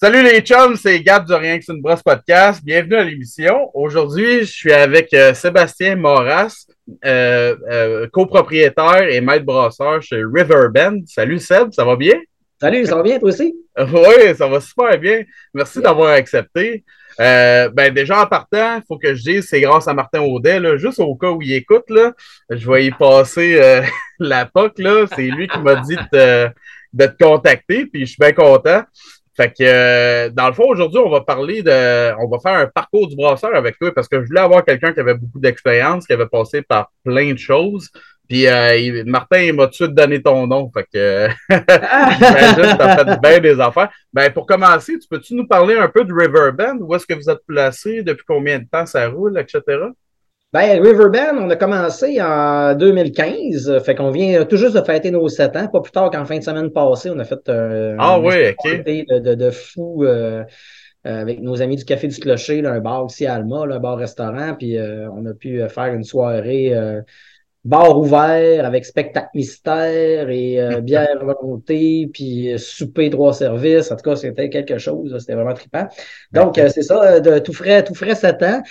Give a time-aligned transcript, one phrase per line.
[0.00, 2.62] Salut les chums, c'est Gab du Rien que c'est une brosse podcast.
[2.64, 3.68] Bienvenue à l'émission.
[3.74, 6.66] Aujourd'hui, je suis avec euh, Sébastien Moras,
[7.04, 11.00] euh, euh, copropriétaire et maître brasseur chez Riverbend.
[11.06, 12.14] Salut Seb, ça va bien?
[12.60, 13.56] Salut, ça va bien toi aussi?
[13.76, 15.24] oui, ça va super bien.
[15.52, 16.84] Merci d'avoir accepté.
[17.18, 20.76] ben déjà en partant, il faut que je dise c'est grâce à Martin Audet, là,
[20.76, 22.12] juste au cas où il écoute, là,
[22.50, 23.82] je vais y passer
[24.20, 24.74] la POC.
[25.16, 26.48] C'est lui qui m'a dit de,
[26.92, 28.84] de, te contacter, puis je suis bien content.
[29.38, 32.12] Fait que, euh, dans le fond, aujourd'hui, on va parler de.
[32.18, 34.92] On va faire un parcours du brasseur avec toi parce que je voulais avoir quelqu'un
[34.92, 37.88] qui avait beaucoup d'expérience, qui avait passé par plein de choses.
[38.28, 40.68] Puis, euh, Martin, il m'a tout de suite donné ton nom.
[40.74, 43.90] Fait que, j'imagine que tu as fait bien des affaires.
[44.12, 46.78] Ben, pour commencer, tu peux-tu nous parler un peu de Riverbend?
[46.80, 48.02] Où est-ce que vous êtes placé?
[48.02, 49.62] Depuis combien de temps ça roule, etc.?
[50.50, 55.28] Ben, Riverbend, on a commencé en 2015, fait qu'on vient tout juste de fêter nos
[55.28, 58.18] 7 ans, pas plus tard qu'en fin de semaine passée, on a fait euh, ah,
[58.18, 58.82] oui, ok.
[58.82, 60.44] de, de, de fou euh,
[61.06, 63.74] euh, avec nos amis du Café du Clocher, là, un bar aussi à Alma, là,
[63.74, 66.74] un bar-restaurant, puis on a pu faire une soirée
[67.64, 73.90] bar ouvert avec spectacle mystère et bière volonté, puis souper trois services.
[73.90, 75.88] En tout cas, c'était quelque chose, c'était vraiment trippant.
[76.32, 78.62] Donc, c'est ça, de tout frais, tout frais 7 ans.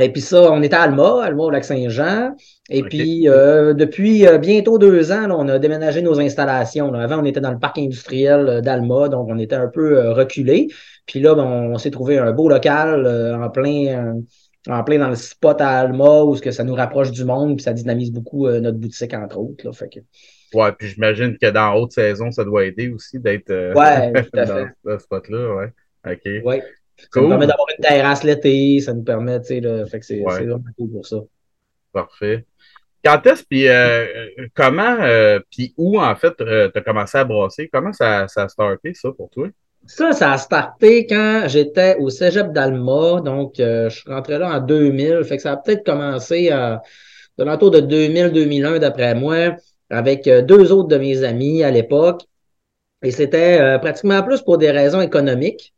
[0.00, 2.34] Et puis ça, on était à Alma, Alma au lac Saint-Jean.
[2.68, 6.92] Et puis euh, depuis euh, bientôt deux ans, on a déménagé nos installations.
[6.94, 10.68] Avant, on était dans le parc industriel euh, d'Alma, donc on était un peu reculé.
[11.06, 13.06] Puis là, ben, on, s'est trouvé un beau local
[13.40, 14.14] en plein
[14.68, 17.64] en plein dans le spot à Alma où que ça nous rapproche du monde, puis
[17.64, 19.66] ça dynamise beaucoup notre boutique, entre autres.
[19.66, 20.00] Là, fait que...
[20.52, 24.98] Ouais, puis j'imagine que dans haute saison, ça doit aider aussi d'être ouais, dans ce
[24.98, 25.56] spot-là.
[25.56, 25.72] Ouais.
[26.12, 26.44] OK.
[26.44, 26.62] Ouais.
[27.12, 30.06] Ça nous permet d'avoir une terrasse l'été, ça nous permet, tu sais, là, fait que
[30.06, 31.18] c'est vraiment cool pour ça.
[31.92, 32.44] Parfait.
[33.04, 34.06] Quand est-ce, puis euh,
[34.54, 37.68] comment, euh, puis où, en fait, euh, tu as commencé à brasser?
[37.72, 39.48] Comment ça, ça a starté, ça, pour toi?
[39.86, 43.22] Ça, ça a starté quand j'étais au cégep d'Alma.
[43.24, 45.24] Donc, je suis rentré là en 2000.
[45.24, 46.82] Fait que ça a peut-être commencé à,
[47.38, 49.56] l'entour de 2000-2001, d'après moi,
[49.88, 52.20] avec deux autres de mes amis à l'époque.
[53.02, 55.72] Et c'était pratiquement plus pour des raisons économiques.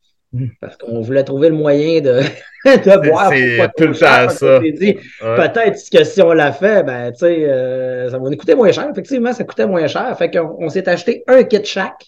[0.60, 2.20] Parce qu'on voulait trouver le moyen de,
[2.65, 3.31] de boire.
[3.31, 4.60] C'est tout le temps ça.
[4.60, 8.72] Peut-être que si on l'a fait, ben, tu sais, euh, ça va nous coûter moins
[8.72, 8.88] cher.
[8.91, 10.16] Effectivement, ça coûtait moins cher.
[10.16, 12.06] Fait qu'on on, s'est acheté un kit chaque.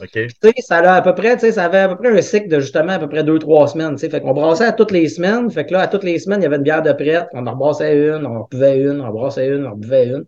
[0.00, 0.10] OK.
[0.12, 2.22] Tu sais, ça a à peu près, tu sais, ça avait à peu près un
[2.22, 3.94] cycle de justement à peu près deux, trois semaines.
[3.94, 5.50] Tu sais, fait qu'on brassait à toutes les semaines.
[5.50, 7.26] Fait que là, à toutes les semaines, il y avait une bière de prête.
[7.32, 10.06] On en rebrassait une, on en buvait une, on en brassait une, on en buvait
[10.06, 10.24] une.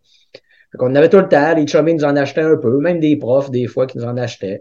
[0.79, 3.51] On avait tout le temps, les chummies nous en achetaient un peu, même des profs,
[3.51, 4.61] des fois, qui nous en achetaient.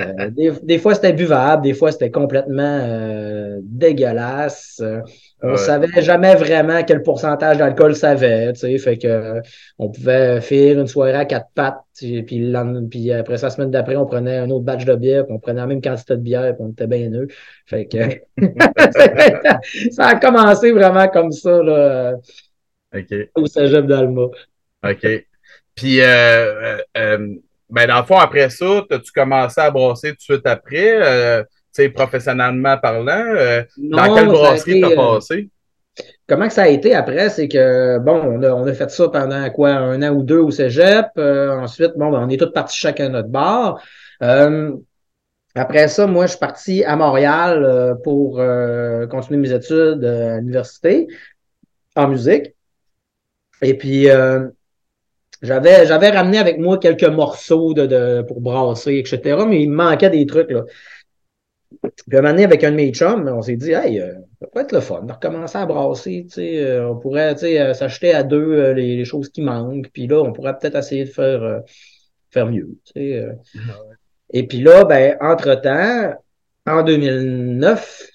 [0.00, 0.30] Euh,
[0.62, 4.82] des, fois, c'était buvable, des fois, c'était complètement euh, dégueulasse.
[5.42, 9.40] on ne savait jamais vraiment quel pourcentage d'alcool ça avait, tu sais, fait que
[9.78, 14.04] on pouvait faire une soirée à quatre pattes, puis, puis après la semaine d'après, on
[14.04, 16.66] prenait un autre batch de bière, puis on prenait la même quantité de bière, puis
[16.66, 17.30] on était bien neuf.
[17.64, 17.98] Fait que
[19.90, 22.14] ça a commencé vraiment comme ça, là,
[23.34, 24.26] au cégep d'Alma.
[24.84, 25.26] OK.
[25.76, 27.34] Puis, euh, euh, euh,
[27.68, 31.42] ben, dans le fond, après ça, as-tu commencé à brasser tout de suite après, euh,
[31.42, 33.24] tu sais, professionnellement parlant?
[33.76, 35.50] dans quelle brasserie t'as passé?
[36.26, 37.28] Comment que ça a été après?
[37.28, 40.38] C'est que, bon, on a, on a, fait ça pendant quoi, un an ou deux
[40.38, 41.06] au cégep.
[41.16, 43.82] ensuite, bon, ben, on est tous partis chacun à notre bar.
[45.54, 48.40] après ça, moi, je suis parti à Montréal pour
[49.10, 51.06] continuer mes études à l'université
[51.94, 52.54] en musique.
[53.62, 54.08] Et puis,
[55.42, 59.44] j'avais, j'avais ramené avec moi quelques morceaux de, de, pour brasser, etc.
[59.46, 60.50] Mais il me manquait des trucs.
[60.50, 60.64] Là.
[61.82, 64.64] Puis un moment avec un de mes chums, on s'est dit, hey, euh, ça pourrait
[64.64, 66.26] être le fun de recommencer à brasser.
[66.28, 69.42] Tu sais, euh, on pourrait tu sais, euh, s'acheter à deux les, les, choses qui
[69.42, 69.90] manquent.
[69.92, 71.62] Puis là, on pourrait peut-être essayer de faire,
[72.30, 72.78] faire mieux.
[72.84, 73.26] Tu sais,
[73.56, 73.78] ah
[74.30, 76.14] Et puis là, ben, entre-temps,
[76.66, 78.10] en 2009,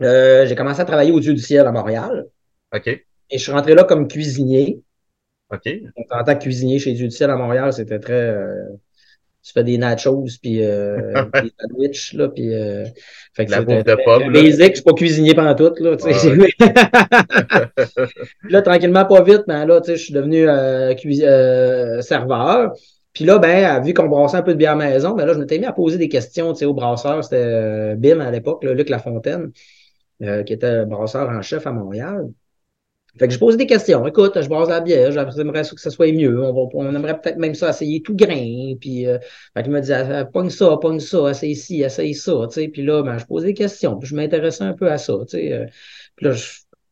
[0.00, 2.26] j'ai commencé à travailler au Dieu du ciel à Montréal.
[2.74, 2.86] OK.
[2.86, 4.82] Et je suis rentré là comme cuisinier.
[5.52, 5.68] OK.
[6.10, 8.12] En tant que cuisinier chez Judiciel à Montréal, c'était très.
[8.12, 8.68] Euh,
[9.42, 12.54] tu fais des nachos, puis euh, des sandwichs, là, puis.
[12.54, 12.84] Euh,
[13.34, 14.32] fait que la bouffe de pomme.
[14.32, 16.36] Basic, je suis pas cuisinier pendant tout, là, tu sais.
[18.48, 22.72] là, tranquillement, pas vite, mais là, tu sais, je suis devenu euh, serveur.
[23.12, 25.58] Puis là, ben, vu qu'on brassait un peu de bière maison, ben là, je m'étais
[25.58, 27.24] mis à poser des questions, tu sais, au brasseur.
[27.24, 29.50] C'était Bim à l'époque, Luc Lafontaine,
[30.20, 32.28] qui était brasseur en chef à Montréal.
[33.18, 34.06] Fait que je pose des questions.
[34.06, 36.42] Écoute, je brasse la bière, j'aimerais que ça soit mieux.
[36.42, 38.74] On, va, on aimerait peut-être même ça essayer tout grain.
[38.80, 39.18] Puis, euh,
[39.54, 42.32] fait me dit, ah, pogne ça, pogne ça, essaye ci, essaye ça.
[42.48, 42.68] Tu sais.
[42.68, 43.98] Puis là, ben, je pose des questions.
[43.98, 45.14] Puis je m'intéressais un peu à ça.
[45.22, 45.52] Tu sais.
[45.52, 45.66] Euh.
[46.16, 46.44] Puis là, je...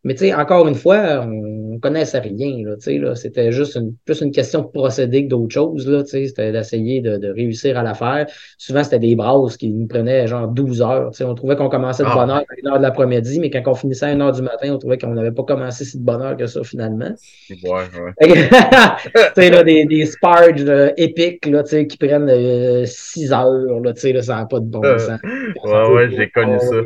[0.05, 2.65] Mais tu sais, encore une fois, on on connaissait rien.
[2.65, 5.87] Là, là, c'était juste une, plus une question de procédé que d'autre chose.
[5.89, 8.27] Là, c'était d'essayer de, de, réussir à la faire.
[8.59, 11.11] Souvent, c'était des brasses qui nous prenaient genre 12 heures.
[11.21, 12.15] On trouvait qu'on commençait de ah.
[12.15, 14.43] bonne heure à 1 heure de l'après-midi, mais quand on finissait à 1 heure du
[14.43, 17.15] matin, on trouvait qu'on n'avait pas commencé si de bonne heure que ça finalement.
[17.51, 17.85] Ouais,
[18.21, 19.51] ouais.
[19.51, 20.65] là, des, des sparges
[20.97, 23.81] épiques là, qui prennent 6 euh, heures.
[23.81, 25.21] Là, là, ça n'a pas de bon euh, sens.
[25.65, 26.77] ouais, ouais, j'ai connu ça.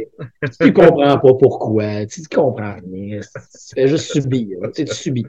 [0.61, 2.07] tu comprends pas pourquoi.
[2.07, 3.02] Tu comprends rien.
[3.11, 4.59] Tu fais juste subir.
[4.75, 5.27] Tu, tu subis.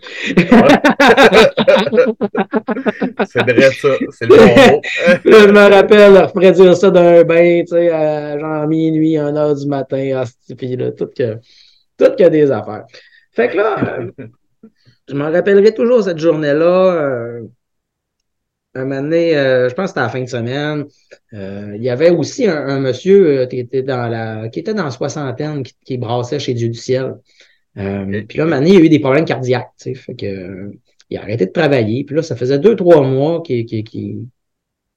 [3.25, 3.89] c'est vrai ça.
[4.11, 4.81] C'est le bon
[5.25, 9.35] je me rappelle, je ferais dire ça d'un bain, tu sais, à genre minuit, 1
[9.35, 10.23] heure du matin.
[10.57, 11.37] Puis là, tout que,
[11.97, 12.85] tout que des affaires.
[13.31, 14.11] Fait que là, euh,
[15.07, 16.93] je m'en rappellerai toujours cette journée-là.
[16.93, 17.41] Euh,
[18.75, 20.85] un moment donné, euh, je pense que c'était à la fin de semaine,
[21.33, 24.85] euh, il y avait aussi un, monsieur euh, qui était dans la qui était dans
[24.85, 27.15] la soixantaine, qui, qui brassait chez Dieu du ciel.
[27.75, 29.71] Puis là, donné, il a eu des problèmes cardiaques.
[29.79, 30.71] Tu sais, fait que,
[31.09, 32.03] il a arrêté de travailler.
[32.03, 34.17] Puis là, ça faisait deux, trois mois qu'il qui, qui,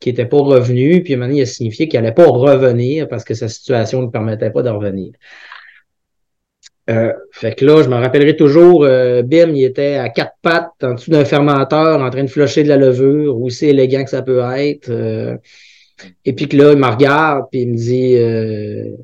[0.00, 1.02] qui était pas revenu.
[1.02, 4.50] Puis donné, il a signifié qu'il allait pas revenir parce que sa situation ne permettait
[4.50, 5.12] pas de revenir.
[6.88, 10.70] Euh, fait que là, je me rappellerai toujours, euh, Bim, il était à quatre pattes
[10.82, 14.22] en dessous d'un fermenteur en train de flusher de la levure, aussi élégant que ça
[14.22, 14.88] peut être.
[14.90, 15.36] Euh.
[16.24, 18.96] et puis que là, il me regarde, puis il me dit euh,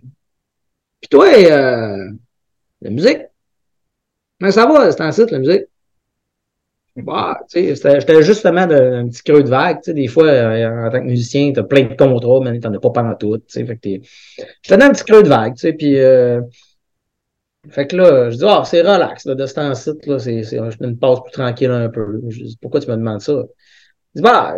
[1.01, 1.27] Puis toi,
[2.81, 3.32] la musique?
[4.43, 5.67] Mais ça va, c'est un site, la musique.
[6.97, 9.79] Bah, tu sais, j'étais justement un petit creux de vague.
[9.87, 13.15] Des fois, en tant que musicien, t'as plein de contrats, mais t'en as pas pendant
[13.15, 13.39] tout.
[13.39, 13.89] Tu sais, fait que
[14.63, 15.97] j'étais dans un petit creux de vague, tu sais, puis
[17.71, 20.57] fait que là, je dis, ah, c'est relax, là, de ce temps-ci, là, c'est, c'est,
[20.57, 22.21] je une pause plus tranquille un peu.
[22.29, 23.45] Je dis, pourquoi tu me demandes ça?
[24.15, 24.57] Il dit, bah,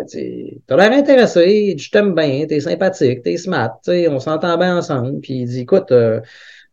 [0.66, 5.20] t'as l'air intéressé, je t'aime bien, t'es sympathique, t'es smart, sais, on s'entend bien ensemble.
[5.20, 6.20] Puis il dit, écoute, euh,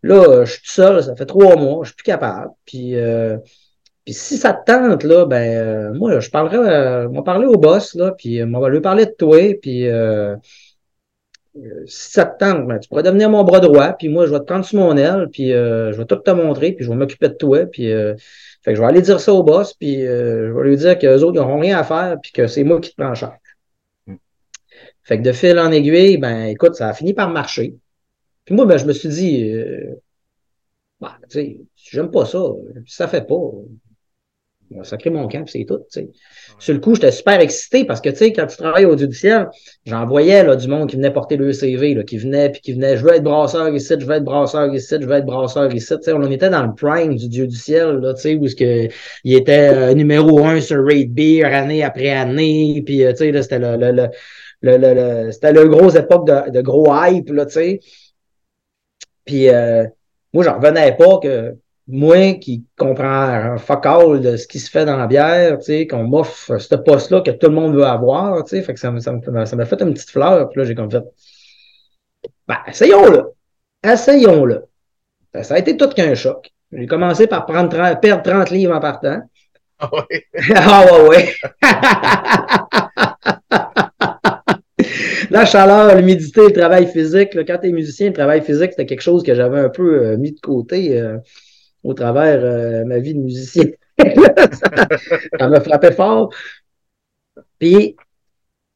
[0.03, 2.51] là, je suis tout seul, ça fait trois mois, je suis plus capable.
[2.65, 3.37] Puis, euh,
[4.05, 7.45] puis si ça te tente, là, ben, euh, moi, je parlerai, euh, on va parler
[7.47, 9.87] au boss, là, puis on va lui parler de toi, puis
[11.85, 14.39] si ça te tente, ben, tu pourrais devenir mon bras droit, puis moi, je vais
[14.39, 16.95] te prendre sur mon aile, puis euh, je vais tout te montrer, puis je vais
[16.95, 18.15] m'occuper de toi, puis euh,
[18.63, 20.97] fait que je vais aller dire ça au boss, puis euh, je vais lui dire
[20.97, 23.15] qu'eux autres, ils n'auront rien à faire, puis que c'est moi qui te prends en
[23.15, 23.37] charge.
[24.07, 24.15] Mm.
[25.03, 27.75] Fait que de fil en aiguille, ben écoute, ça a fini par marcher.
[28.45, 29.53] Puis moi, ben, je me suis dit,
[30.99, 32.39] bah, tu sais, j'aime pas ça,
[32.85, 33.35] ça fait pas
[34.83, 35.79] sacré mon camp, c'est tout.
[35.89, 36.09] sais.
[36.59, 39.49] Sur le coup, j'étais super excité parce que, tu sais, quand tu travailles au judiciaire,
[39.85, 42.73] j'en voyais là, du monde qui venait porter le CV, là, qui venait, puis qui
[42.73, 45.73] venait, je veux être brasseur ici, je veux être brasseur ici, je veux être brasseur
[45.73, 45.93] ici.
[46.01, 48.87] sais, on était dans le prime du Dieu du ciel, là, tu sais, où que,
[49.23, 53.41] il était euh, numéro un sur Raid Beer année après année, puis, euh, tu sais,
[53.41, 54.07] c'était le, le,
[54.61, 57.79] le, le, c'était le gros époque de, de gros hype, là, tu sais.
[59.25, 59.85] Puis, euh,
[60.33, 61.55] moi, j'en revenais pas que
[61.87, 65.65] moi qui comprends un fuck all de ce qui se fait dans la bière, tu
[65.65, 68.79] sais, qu'on m'offre ce poste-là que tout le monde veut avoir, tu sais, fait que
[68.79, 69.13] ça, ça,
[69.45, 71.03] ça m'a fait une petite fleur, puis là, j'ai comme fait,
[72.47, 73.33] ben, essayons-le.
[73.83, 74.65] Essayons-le.
[75.33, 76.51] Ben, ça a été tout qu'un choc.
[76.71, 77.69] J'ai commencé par prendre
[77.99, 79.21] perdre 30 livres en partant.
[79.79, 80.27] Ah ouais.
[80.55, 81.35] ah ouais, ouais.
[85.31, 87.37] la chaleur, l'humidité, le travail physique.
[87.47, 90.17] Quand tu es musicien, le travail physique, c'était quelque chose que j'avais un peu euh,
[90.17, 90.99] mis de côté.
[90.99, 91.17] Euh,
[91.83, 93.65] au travers euh, ma vie de musicien.
[93.97, 96.33] ça, m'a frappé fort.
[97.59, 97.95] Puis,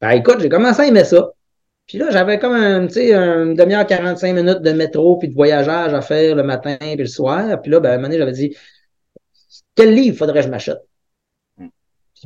[0.00, 1.30] ben écoute, j'ai commencé à aimer ça.
[1.86, 2.88] Puis là, j'avais comme une
[3.54, 7.60] demi-heure, 45 minutes de métro puis de voyageage à faire le matin puis le soir.
[7.62, 8.56] Puis là, ben, à un moment donné, j'avais dit,
[9.74, 10.82] quel livre faudrait que je m'achète?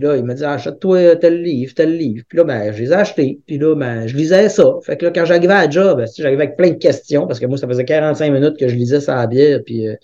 [0.00, 2.24] Puis là, il m'a dit, achète-toi tel livre, tel livre.
[2.26, 3.40] Puis là, ben, je les ai achetés.
[3.46, 4.64] Puis là, ben, je lisais ça.
[4.82, 7.44] Fait que là, quand j'arrivais à job, ben, j'arrivais avec plein de questions, parce que
[7.46, 9.60] moi, ça faisait 45 minutes que je lisais ça à bière.
[9.64, 9.96] Puis euh,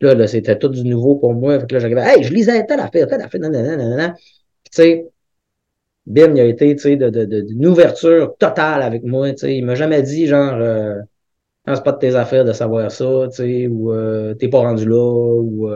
[0.00, 1.58] Là, là c'était tout du nouveau pour moi.
[1.60, 4.14] Fait que là, j'arrivais, hey, je lisais telle affaire, telle affaire, nanana.
[4.14, 4.22] Tu
[4.72, 5.06] sais,
[6.06, 9.56] Bim, il a été, tu sais, de, de, d'une ouverture totale avec moi, tu sais.
[9.56, 11.00] Il m'a jamais dit, genre, euh,
[11.66, 14.86] c'est pas de tes affaires de savoir ça, tu sais, ou euh, t'es pas rendu
[14.86, 14.96] là,
[15.42, 15.68] ou...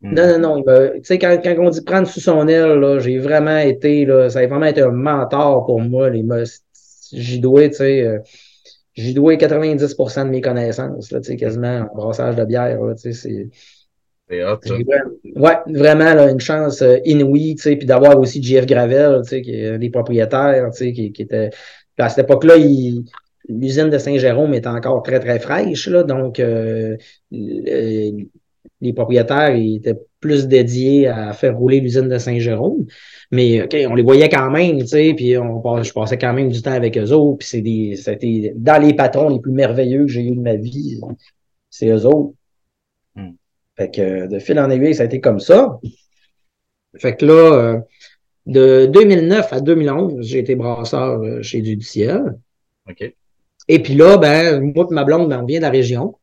[0.00, 0.14] Hmm.
[0.14, 0.62] Non, non, non.
[0.62, 4.30] Tu sais, quand, quand on dit prendre sous son aile, là, j'ai vraiment été, là,
[4.30, 6.08] ça a vraiment été un mentor pour moi.
[6.10, 6.24] Les,
[7.12, 8.18] j'y dois, tu sais, euh,
[8.94, 12.80] j'ai doué 90% de mes connaissances, là, quasiment en brassage de bière.
[12.82, 13.48] Là, c'est c'est
[14.30, 19.90] ouais, vraiment là, une chance euh, inouïe, puis d'avoir aussi JF Gravel, qui est les
[19.90, 21.50] propriétaires, qui, qui était.
[21.96, 22.54] À cette époque-là,
[23.48, 25.88] l'usine de Saint-Jérôme était encore très, très fraîche.
[25.88, 26.96] Là, donc, euh,
[28.80, 32.86] les propriétaires ils étaient plus dédiés à faire rouler l'usine de Saint-Jérôme.
[33.30, 36.50] Mais OK, on les voyait quand même, tu sais, puis on, je passais quand même
[36.50, 40.06] du temps avec eux autres, puis c'est des, c'était dans les patrons les plus merveilleux
[40.06, 41.00] que j'ai eu de ma vie,
[41.70, 42.34] c'est eux autres.
[43.14, 43.32] Hmm.
[43.76, 45.78] Fait que de fil en aiguille, ça a été comme ça.
[46.96, 47.80] Fait que là,
[48.46, 52.38] de 2009 à 2011, j'ai été brasseur chez Dieu du Ciel.
[52.88, 53.12] OK.
[53.68, 56.16] Et puis là, ben, moi et ma blonde, ben, on vient de la région.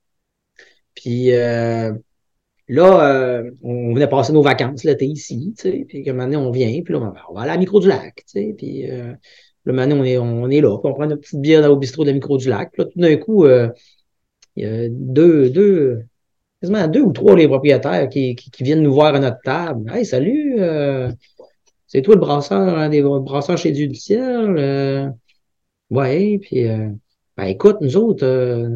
[0.96, 1.94] Puis euh,
[2.67, 6.51] là, euh, on venait passer nos vacances l'été ici, tu sais, puis comme année, on
[6.51, 9.13] vient, puis là, on va aller à la micro du lac, tu sais, puis euh,
[9.65, 12.03] le moment on est, on est là, puis on prend une petite bière au bistrot
[12.03, 12.72] de la micro du lac.
[12.72, 13.69] Puis là, tout d'un coup, euh,
[14.55, 16.01] il y a deux, deux,
[16.62, 19.91] quasiment deux ou trois les propriétaires qui, viennent nous voir à notre table.
[19.93, 20.57] Hey, salut,
[21.88, 25.13] c'est toi le brasseur, hein, des brasseurs chez Dieu du ciel.
[25.89, 26.67] Ouais, puis
[27.38, 28.70] ben écoute, nous autres, euh,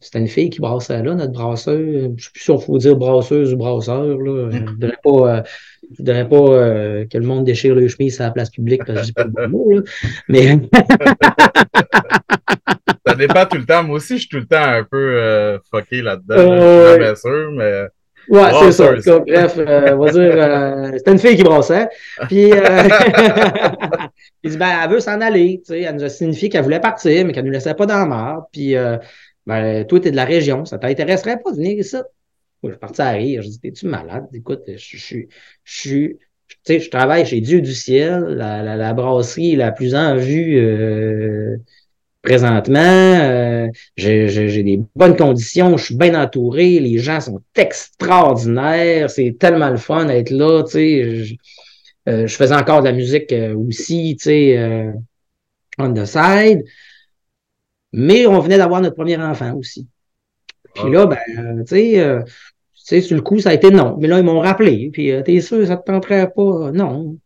[0.00, 1.78] c'était une fille qui brassait là, notre brasseur.
[1.78, 4.18] Je sais plus si on faut dire brasseuse ou brasseur.
[4.18, 4.50] Là.
[4.50, 5.42] Je ne voudrais pas, euh,
[5.90, 8.92] je voudrais pas euh, que le monde déchire le chemise à la place publique parce
[8.92, 9.72] que je dis pas le bon mot.
[9.72, 9.80] Là.
[10.28, 10.58] Mais.
[13.06, 13.82] ça dépend tout le temps.
[13.82, 16.36] Moi aussi, je suis tout le temps un peu euh, fucké là-dedans.
[16.36, 17.86] Euh, je suis sûr, mais.
[18.30, 19.18] Ouais, c'est ça.
[19.18, 21.88] bref, euh, on va dire, euh, c'était une fille qui brassait.
[22.28, 22.58] Puis, euh,
[24.44, 25.60] il dit, ben, elle veut s'en aller.
[25.66, 27.86] Tu sais, elle nous a signifié qu'elle voulait partir, mais qu'elle ne nous laissait pas
[27.86, 28.46] dans la mare.
[28.52, 28.98] Puis, euh,
[29.46, 30.64] ben, toi, t'es de la région.
[30.64, 31.96] Ça t'intéresserait pas de venir ici?
[32.62, 33.42] je suis parti à rire.
[33.42, 34.26] Je dis, t'es-tu malade?
[34.32, 35.28] Écoute, je suis,
[35.64, 39.72] je suis, tu sais, je travaille chez Dieu du ciel, la, la, la brasserie la
[39.72, 41.58] plus en vue
[42.22, 42.78] présentement.
[42.80, 49.70] Euh, j'ai des bonnes conditions, je suis bien entouré, les gens sont extraordinaires, c'est tellement
[49.70, 51.24] le fun d'être là, tu sais.
[51.24, 51.34] Je,
[52.08, 54.92] euh, je, faisais encore de la musique euh, aussi, tu sais, euh,
[55.78, 56.64] on the side.
[57.92, 59.88] Mais on venait d'avoir notre premier enfant aussi.
[60.74, 60.90] Puis ah.
[60.90, 62.32] là, ben, tu sais, tu
[62.74, 63.96] sais, sur le coup, ça a été non.
[63.98, 64.90] Mais là, ils m'ont rappelé.
[64.92, 66.70] Puis, t'es sûr, ça te tenterait pas?
[66.72, 67.18] Non.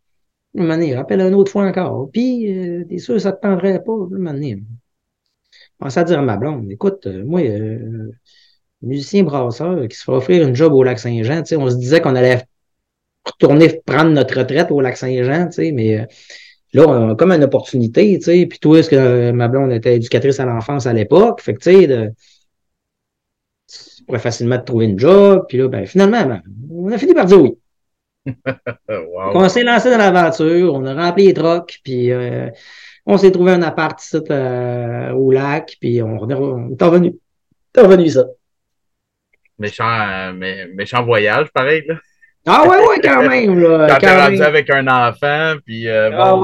[0.55, 2.09] Une rappelle une autre fois encore.
[2.11, 2.47] Puis,
[2.89, 3.93] t'es sûr, ça te tenterait pas?
[4.11, 4.65] Une
[5.79, 8.11] commence à dire à ma blonde, écoute, euh, moi, euh,
[8.81, 12.15] musicien brasseur qui se fait offrir une job au lac Saint-Jean, on se disait qu'on
[12.15, 12.43] allait
[13.25, 16.05] retourner prendre notre retraite au lac Saint-Jean, mais euh,
[16.73, 20.45] là, on a comme une opportunité, puis toi, est-ce que ma blonde était éducatrice à
[20.45, 22.11] l'enfance à l'époque, fait que, tu sais, de,
[24.17, 26.41] facilement te trouver une job, puis là, ben, finalement, ben,
[26.71, 27.57] on a fini par dire oui.
[28.89, 29.31] wow.
[29.35, 32.49] On s'est lancé dans l'aventure, on a rempli les trocs, puis euh,
[33.05, 37.15] on s'est trouvé un appart ici, euh, au lac, puis on, est revenu.
[37.71, 38.25] T'es revenu ça.
[39.59, 41.95] Méchant, euh, méchant voyage, pareil, là.
[42.47, 43.59] Ah ouais, ouais, quand même.
[43.59, 46.39] Là, quand, t'es rendu avec un enfant, puis euh, ah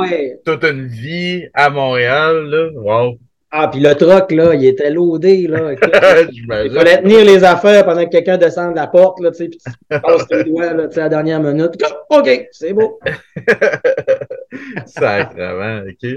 [0.46, 3.18] toute une vie à Montréal, là, wow.
[3.54, 5.74] Ah, puis le truck, là, il était loadé, là.
[6.32, 9.50] il fallait tenir les affaires pendant que quelqu'un descend de la porte, là, tu sais,
[9.50, 11.72] puis tu passes tes doigts, là, tu sais, à la dernière minute.
[12.10, 12.98] OK, c'est beau.
[14.86, 16.10] Sacrement, OK.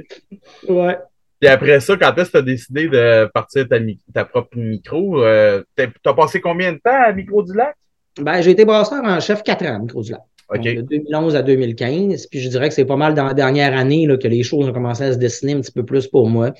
[0.68, 0.96] Ouais.
[1.40, 3.78] Puis après ça, quand est-ce que tu as décidé de partir ta,
[4.14, 5.24] ta propre micro?
[5.24, 7.74] Euh, t'as passé combien de temps à Micro du Lac?
[8.20, 10.22] Ben, j'ai été brasseur en chef 4 ans à Micro du Lac.
[10.54, 12.28] De 2011 à 2015.
[12.28, 14.68] Puis je dirais que c'est pas mal dans la dernière année là, que les choses
[14.68, 16.52] ont commencé à se dessiner un petit peu plus pour moi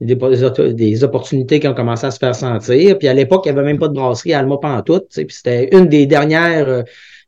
[0.00, 2.98] des, des, opportunités qui ont commencé à se faire sentir.
[2.98, 5.08] Puis à l'époque, il n'y avait même pas de brasserie à Alma Pantoute.
[5.10, 6.82] Puis c'était une des dernières euh,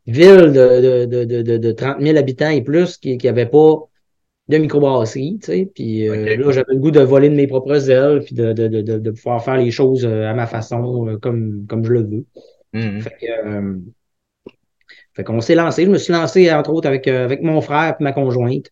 [0.07, 3.75] villes de, de, de, de, 30 000 habitants et plus qui n'avait pas
[4.49, 5.39] de microbrasserie.
[5.75, 8.69] Puis euh, là, j'avais le goût de voler de mes propres ailes puis de, de,
[8.69, 12.25] de, de, pouvoir faire les choses euh, à ma façon, comme, comme je le veux.
[12.75, 13.83] Mm-hmm.
[15.15, 15.87] Fait qu'on s'est lancé.
[15.87, 18.71] Je me suis lancé, entre autres, avec, avec mon frère et ma conjointe.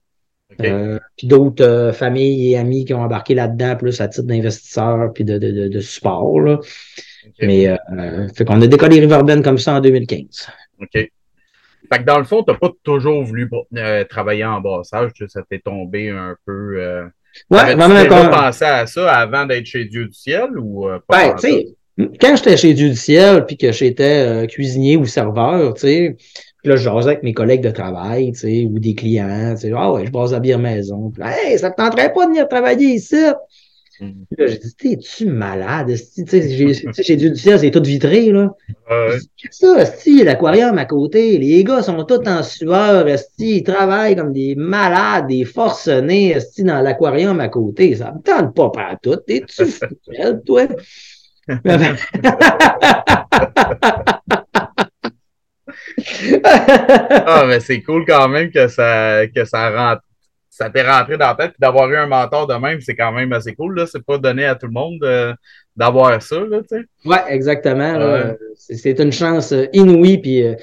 [0.63, 5.13] Euh, puis d'autres euh, familles et amis qui ont embarqué là-dedans, plus à titre d'investisseur
[5.13, 6.41] puis de, de, de, support.
[6.41, 6.59] Là.
[7.41, 10.49] Mais euh, fait qu'on a décollé Riverben comme ça en 2015.
[10.81, 10.89] OK.
[10.93, 11.11] Fait
[12.01, 13.49] que dans le fond, tu n'as pas toujours voulu
[14.09, 17.03] travailler en brassage, ça t'est tombé un peu.
[17.51, 18.05] ouais, vraiment.
[18.05, 21.29] Tu as pensé à ça avant d'être chez Dieu du ciel ou pas?
[21.29, 21.67] Ben, tu sais,
[22.21, 26.17] quand j'étais chez Dieu du ciel puis que j'étais cuisinier ou serveur, tu sais,
[26.63, 29.69] puis là, je jasais avec mes collègues de travail, tu sais, ou des clients, tu
[29.69, 31.11] sais, ah ouais, je base la bière maison.
[31.11, 33.15] Puis hey, ça te tenterait pas de venir travailler ici?
[34.01, 34.11] Mm.
[34.37, 35.87] Là, j'ai dit, t'es-tu malade?
[35.87, 38.53] Tu sais, j'ai dû dire, c'est tout vitré, là.
[39.37, 43.07] Qu'est-ce que ça, si l'aquarium à côté, les gars sont tous en sueur,
[43.39, 47.95] ils travaillent comme des malades, des forcenés, dans l'aquarium à côté.
[47.95, 49.17] Ça me tente pas par tout.
[49.17, 49.87] T'es-tu fou,
[50.45, 50.67] toi?
[56.45, 60.03] ah, mais c'est cool quand même que ça, que ça rentre.
[60.51, 63.13] Ça t'est rentré dans la tête, puis d'avoir eu un mentor de même, c'est quand
[63.13, 63.77] même assez cool.
[63.77, 63.87] Là.
[63.87, 65.33] C'est pas donné à tout le monde euh,
[65.77, 66.41] d'avoir ça.
[66.41, 66.59] Là,
[67.05, 68.35] ouais, exactement.
[68.57, 70.19] C'est une chance euh, inouïe.
[70.19, 70.55] Puis, euh,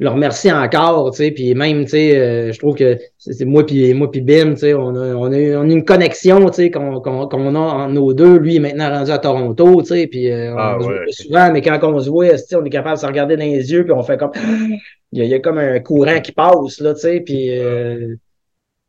[0.00, 3.66] le remercie encore, tu sais, puis même, tu sais, euh, je trouve que c'est moi
[3.66, 6.54] puis moi puis Bim, tu sais, on a, on, a, on a une connexion, tu
[6.54, 8.38] sais, qu'on qu'on qu'on a entre nos deux.
[8.38, 11.12] Lui est maintenant rendu à Toronto, tu sais, puis euh, Ah, on se ouais, voit
[11.12, 13.44] souvent, mais quand on se voit, tu sais, on est capable de se regarder dans
[13.44, 14.30] les yeux, puis on fait comme,
[15.12, 17.58] il y a, il y a comme un courant qui passe, là, tu sais, puis
[17.58, 18.14] euh,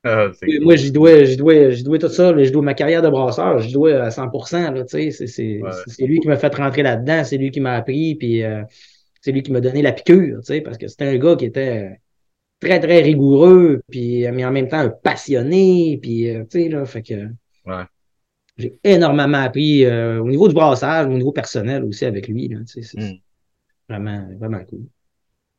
[0.03, 0.27] Ah,
[0.61, 3.59] moi, j'y dois, j'y dois, j'y dois tout ça, j'y dois ma carrière de brasseur,
[3.59, 5.71] j'y dois à 100%, là, tu sais, c'est, c'est, Ouais.
[5.87, 8.61] c'est lui qui m'a fait rentrer là-dedans, c'est lui qui m'a appris, puis euh,
[9.21, 11.45] c'est lui qui m'a donné la piqûre, tu sais, parce que c'était un gars qui
[11.45, 11.99] était
[12.59, 16.85] très, très rigoureux, puis, mais en même temps un passionné, puis, euh, tu sais, là,
[16.85, 17.13] fait que
[17.65, 17.83] Ouais.
[18.57, 22.59] j'ai énormément appris euh, au niveau du brassage, au niveau personnel aussi avec lui, là,
[22.59, 23.19] tu sais, c'est Mm.
[23.89, 24.81] vraiment, vraiment cool.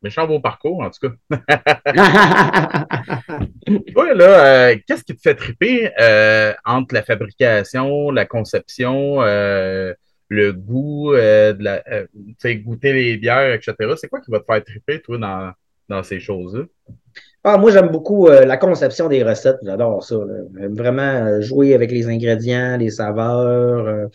[0.02, 1.14] méchant beau parcours, en tout cas.
[3.94, 9.92] Toi, là, euh, qu'est-ce qui te fait triper euh, entre la fabrication, la conception, euh,
[10.30, 12.06] le goût, euh, de la, euh,
[12.64, 13.74] goûter les bières, etc.
[13.96, 15.50] C'est quoi qui va te faire triper, toi, dans,
[15.88, 16.62] dans ces choses-là?
[17.42, 19.58] Ah, moi, j'aime beaucoup euh, la conception des recettes.
[19.64, 20.16] J'adore ça.
[20.58, 24.08] J'aime vraiment jouer avec les ingrédients, les saveurs,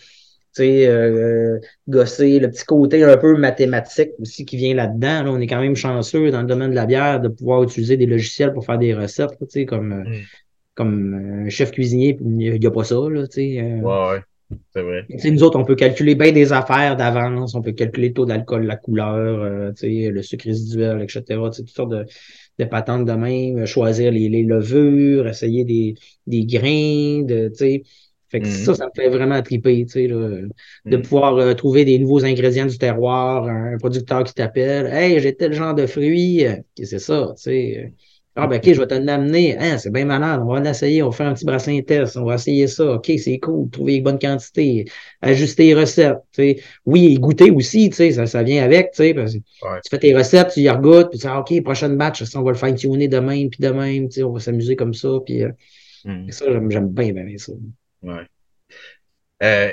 [0.55, 5.24] tu sais, gosser le petit côté un peu mathématique aussi qui vient là-dedans.
[5.24, 5.31] là.
[5.31, 8.05] On est quand même chanceux dans le domaine de la bière de pouvoir utiliser des
[8.05, 10.13] logiciels pour faire des recettes, là, tu sais, comme, Mm.
[10.75, 12.95] comme un chef cuisinier, il n'y a pas ça.
[12.95, 14.22] Là, ouais,
[14.74, 15.10] c'est vrai.
[15.10, 18.66] Nous autres, on peut calculer bien des affaires d'avance, on peut calculer le taux d'alcool,
[18.66, 21.52] la couleur, euh, le sucre résiduel, etc.
[21.52, 22.06] Toutes sortes de,
[22.60, 25.96] de patentes de même, choisir les, les levures, essayer des,
[26.28, 27.52] des grains, de.
[28.30, 28.50] Fait que Mhm.
[28.50, 30.42] ça, ça me fait vraiment triper, tu sais, là,
[30.90, 31.02] de Mhm.
[31.04, 35.54] pouvoir euh, trouver des nouveaux ingrédients du terroir, un producteur qui t'appelle, hey, j'ai tel
[35.54, 36.44] genre de fruits,
[36.84, 37.94] c'est ça, tu sais?
[38.38, 39.58] Ah, ben, OK, je vais te l'amener.
[39.58, 40.42] Hein, c'est bien malade.
[40.44, 41.01] On va l'essayer.
[41.01, 42.18] On va faire un petit brassin test.
[42.18, 42.94] On va essayer ça.
[42.96, 43.70] OK, c'est cool.
[43.70, 44.86] Trouver les bonnes quantités.
[45.22, 46.18] Ajuster les recettes.
[46.86, 49.80] Oui, et goûter aussi, ça, ça vient avec, tu sais, parce que Ouais.
[49.84, 52.39] tu fais tes recettes, tu y regoutes, puis tu dis, ah, OK, prochaine batch, ça,
[52.39, 54.94] on va le fine-tuner de même, puis de même, tu sais, on va s'amuser comme
[54.94, 55.51] ça, puis euh,
[56.04, 56.30] Mm.
[56.30, 57.54] ça, j'aime, bien, bien, bien ça.
[58.04, 58.22] Ouais.
[59.44, 59.72] Euh,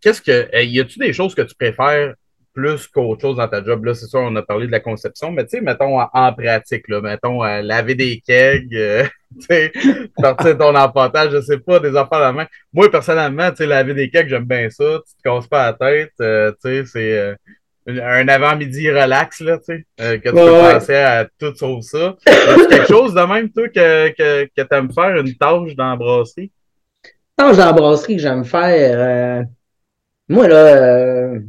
[0.00, 0.54] qu'est-ce que.
[0.54, 2.14] euh, y a-tu des choses que tu préfères
[2.54, 3.84] plus qu'autre chose dans ta job?
[3.84, 6.32] Là, c'est sûr, on a parlé de la conception, mais tu sais, mettons en, en
[6.32, 9.04] pratique, là, mettons euh, laver des kegs, euh,
[9.40, 9.72] tu sais,
[10.20, 12.46] partir de ton empantage, je sais pas, des affaires à la main.
[12.72, 15.00] Moi, personnellement, tu sais, laver des kegs, j'aime bien ça.
[15.08, 17.18] Tu te casses pas la tête, euh, tu sais, c'est.
[17.18, 17.34] euh,
[17.86, 20.74] un avant-midi relax, là, tu sais, euh, que tu Ouais, peux ouais.
[20.74, 22.16] penser à tout sauf ça.
[22.44, 25.90] As-tu quelque chose de même, toi, que, que, que tu aimes faire, une tâche dans
[25.90, 26.52] la brasserie?
[27.36, 29.44] Tâche dans la brasserie que j'aime faire, euh,
[30.28, 31.40] moi, là, euh,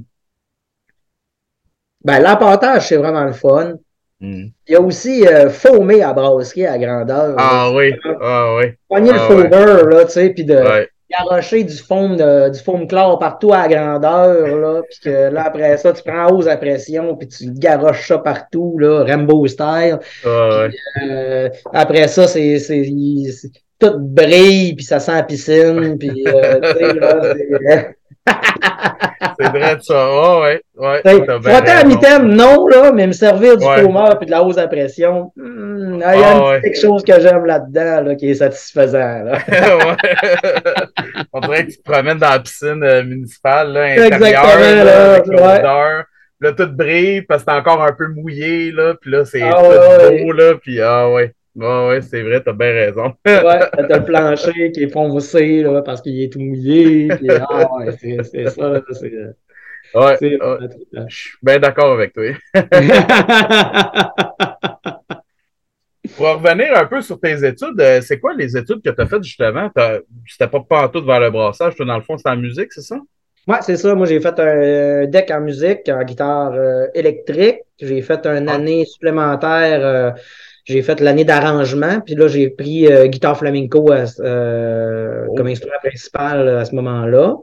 [2.04, 3.74] ben, l'empantage, c'est vraiment le fun.
[4.20, 4.46] Mm.
[4.68, 5.50] Il y a aussi euh,
[6.04, 7.36] à brasserie à grandeur.
[7.38, 7.76] Ah là.
[7.76, 8.66] oui, ah oui.
[8.88, 10.88] Pogner le ah foamer, là, tu sais, puis de Ouais.
[11.10, 15.76] garocher du foam, de, du foam clair partout à grandeur, là, puis que là, après
[15.78, 20.00] ça, tu prends hausse à pression, puis tu garoches ça partout, là, Rambo style.
[20.26, 20.70] Ah ouais.
[21.04, 22.60] Euh, après ça, c'est-
[23.84, 27.96] tout brille, puis ça sent la piscine, puis, euh, tu sais, là, c'est...
[29.39, 29.96] C'est vrai de ça.
[29.98, 31.02] Ah ouais, ouais.
[31.04, 33.82] Frotter à mi-temps, non, là, mais me servir du Ouais.
[33.82, 36.62] foamer puis de la hausse à pression, hmm, il y a Ah, ouais.
[36.62, 39.38] quelque chose que j'aime là-dedans, là, qui est satisfaisant, là.
[41.34, 44.84] On dirait que tu te promènes dans la piscine euh, municipale, là, Exactement, intérieure, là,
[44.84, 46.04] là, avec ouais.
[46.41, 49.54] Là, tout brille parce que t'es encore un peu mouillé, là, puis là, c'est Ah,
[49.54, 51.34] tout beau, là, puis ah ouais.
[51.56, 53.13] Ouais, c'est vrai, t'as bien raison.
[53.26, 57.68] Ouais, t'as le plancher qui est foncé, là, parce qu'il est tout mouillé, puis ah,
[57.76, 59.12] ouais, c'est, ça, là, c'est,
[59.94, 62.24] Ouais, je suis bien d'accord avec toi.
[66.18, 69.06] Pour revenir un peu sur tes études, euh, c'est quoi les études que tu as
[69.06, 69.70] faites justement?
[70.28, 72.98] C'était pas pantoute vers le brassage, toi, dans le fond, c'était en musique, c'est ça?
[73.48, 73.94] Ouais, c'est ça.
[73.96, 77.60] Moi, j'ai fait un deck en musique, en guitare euh, électrique.
[77.80, 78.56] J'ai fait une Ah.
[78.56, 79.86] année supplémentaire.
[79.86, 80.12] euh,
[80.65, 81.99] j'ai fait l'année d'arrangement.
[82.02, 85.36] Puis là, j'ai pris euh, guitare flamenco à- euh, Oh.
[85.36, 87.36] comme instrument principal à ce moment-là.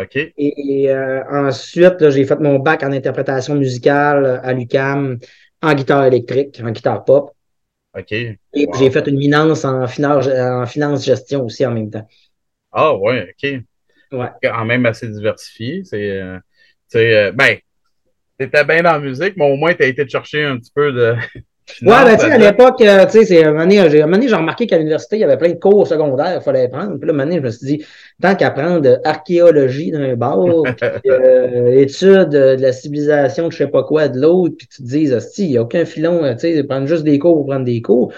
[0.00, 0.16] OK.
[0.16, 5.18] Et, et, euh, ensuite, j'ai fait mon bac en interprétation musicale à l'UCAM
[5.62, 7.32] en guitare électrique, en guitare pop.
[7.98, 8.12] OK.
[8.12, 8.74] Et Wow.
[8.78, 12.06] j'ai fait une minence en finance, en finance gestion aussi en même temps.
[12.72, 13.60] Ah ouais, OK.
[14.12, 14.28] Ouais.
[14.42, 15.82] Quand même assez diversifié.
[15.84, 16.10] C'est.
[16.20, 16.38] euh,
[16.94, 17.56] euh, ben,
[18.38, 21.14] t'étais bien dans la musique, mais au moins, t'as été chercher un petit peu de.
[21.82, 24.66] Ouais, ben, tu sais, à l'époque, euh, tu sais, c'est, un moment donné, j'ai, remarqué
[24.66, 26.98] qu'à l'université, il y avait plein de cours secondaires qu'il fallait prendre.
[26.98, 27.84] Puis là, un moment donné, je me suis dit,
[28.20, 33.84] tant qu'apprendre archéologie d'un bord, puis, euh, études de la civilisation, de je sais pas
[33.84, 36.40] quoi, de l'autre, puis tu te dis, hostie, il n'y a aucun filon, euh, tu
[36.40, 38.12] sais, prendre juste des cours pour prendre des cours.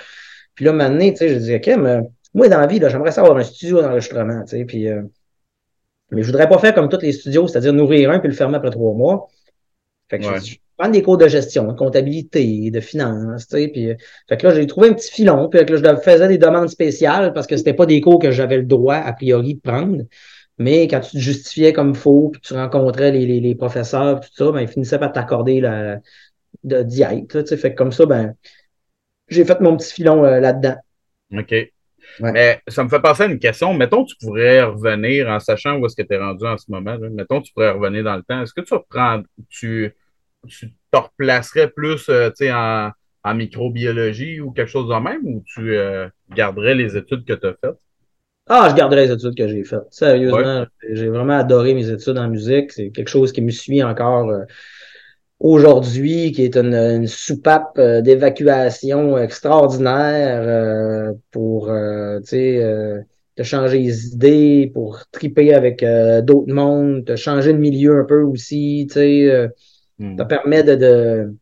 [0.54, 2.00] Puis là, un moment donné, tu sais, je dis, OK, mais
[2.34, 5.02] moi, dans la vie, là, j'aimerais ça avoir un studio d'enregistrement, tu sais, puis, euh,
[6.12, 8.56] mais je voudrais pas faire comme tous les studios, c'est-à-dire nourrir un puis le fermer
[8.56, 9.28] après trois mois.
[10.08, 10.38] Fait que je Ouais.
[10.80, 13.88] Prendre des cours de gestion, de comptabilité, de finance, tu sais, puis
[14.28, 17.34] fait que là, j'ai trouvé un petit filon, puis là, je faisais des demandes spéciales
[17.34, 20.04] parce que c'était pas des cours que j'avais le droit, a priori, de prendre.
[20.56, 24.28] Mais quand tu te justifiais comme faux, puis tu rencontrais les, les, les professeurs, tout
[24.32, 26.00] ça, ben, ils finissaient par t'accorder la
[26.64, 27.34] de diète.
[27.34, 28.34] Là, fait que comme ça, ben,
[29.28, 30.76] j'ai fait mon petit filon euh, là-dedans.
[31.36, 31.54] OK.
[32.18, 33.72] Mais ça me fait penser à une question.
[33.72, 36.96] Mettons, tu pourrais revenir en sachant où est-ce que tu es rendu en ce moment.
[36.96, 37.08] Là.
[37.08, 38.42] Mettons, tu pourrais revenir dans le temps.
[38.42, 39.94] Est-ce que tu reprends, tu,
[40.48, 42.90] tu te replacerais plus euh, en,
[43.24, 47.46] en, microbiologie ou quelque chose de même ou tu euh, garderais les études que tu
[47.46, 47.78] as faites?
[48.52, 49.86] Ah, je garderais les études que j'ai faites.
[49.90, 52.72] Sérieusement, j'ai vraiment adoré mes études en musique.
[52.72, 54.42] C'est quelque chose qui me suit encore euh,
[55.38, 64.98] aujourd'hui, qui est une, soupape euh, d'évacuation extraordinaire euh, pour te changer les idées, pour
[65.12, 65.84] triper avec
[66.24, 68.88] d'autres mondes, te changer de milieu un peu aussi.
[70.16, 71.34] Ça permet de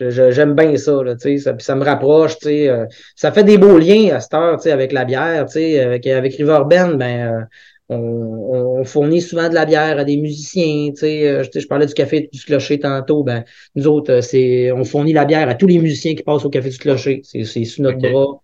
[0.00, 4.20] J'aime bien ça, là, ça, ça me rapproche, euh, ça fait des beaux liens à
[4.20, 7.44] cette heure, avec la bière, avec, avec Riverbend, ben, euh,
[7.88, 12.28] on, on, fournit souvent de la bière à des musiciens, euh, je parlais du café
[12.32, 13.44] du clocher tantôt, ben,
[13.76, 16.70] nous autres, c'est, on fournit la bière à tous les musiciens qui passent au café
[16.70, 18.40] du clocher, c'est, sous notre bras.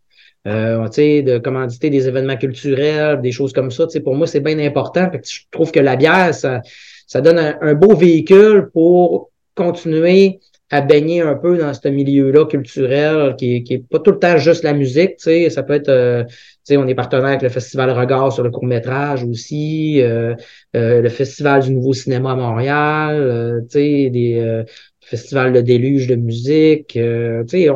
[0.47, 3.87] Euh, de commanditer des événements culturels, des choses comme ça.
[4.03, 5.11] Pour moi, c'est bien important.
[5.13, 6.63] je trouve que la bière, ça,
[7.11, 10.39] ça donne un beau véhicule pour continuer
[10.71, 14.39] à baigner un peu dans ce milieu-là culturel qui, qui est pas tout le temps
[14.39, 17.43] juste la musique, tu sais, ça peut être, euh, tu sais, on est partenaire avec
[17.43, 20.37] le Festival Regard sur le court-métrage aussi, euh,
[20.77, 24.65] euh, le Festival du Nouveau Cinéma à Montréal, tu sais, des
[25.01, 27.01] festivals de déluge de musique, tu
[27.49, 27.67] sais,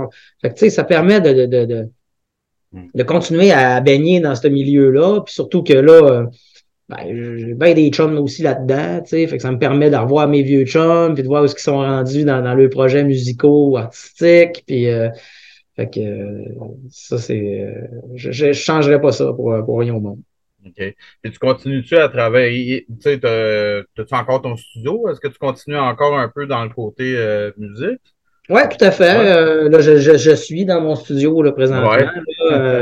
[0.43, 1.89] fait tu sais, ça permet de, de, de, de,
[2.95, 6.29] de continuer à baigner dans ce milieu-là, puis surtout que là,
[6.89, 9.97] ben, j'ai bien des chums aussi là-dedans, tu sais, fait que ça me permet de
[9.97, 13.05] revoir mes vieux chums, puis de voir où ils sont rendus dans, dans leurs projets
[13.05, 15.09] musicaux ou artistiques, puis euh,
[15.77, 16.45] fait que euh,
[16.91, 17.63] ça, c'est...
[17.63, 20.21] Euh, je, je, changerais pas ça pour, pour rien au monde.
[20.67, 20.79] OK.
[20.79, 25.09] Et tu continues-tu à travailler, tu sais, as-tu encore ton studio?
[25.09, 27.17] Est-ce que tu continues encore un peu dans le côté
[27.57, 28.01] musique?
[28.51, 29.69] Oui, tout à fait.
[29.69, 31.97] là, je, je, je, suis dans mon studio là, présentement.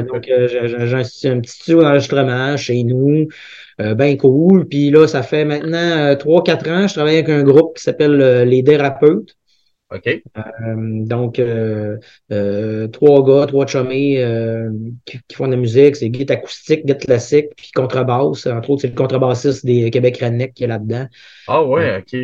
[0.03, 3.29] donc, j'ai un petit studio d'enregistrement chez nous.
[3.81, 4.67] Euh, ben cool.
[4.69, 8.21] Puis là, ça fait maintenant 3-4 euh, ans, je travaille avec un groupe qui s'appelle
[8.21, 9.37] euh, Les Dérapeutes.
[9.95, 10.23] OK.
[11.07, 11.39] donc,
[12.93, 14.25] trois gars, trois chummés
[15.05, 15.97] qui, font de la musique.
[15.97, 18.47] C'est guitare acoustique, guitare classique, puis contrebasse.
[18.47, 21.09] Entre autres, c'est le contrebassiste des Québec Redneck qui est là-dedans.
[21.47, 22.17] Ah ouais, OK.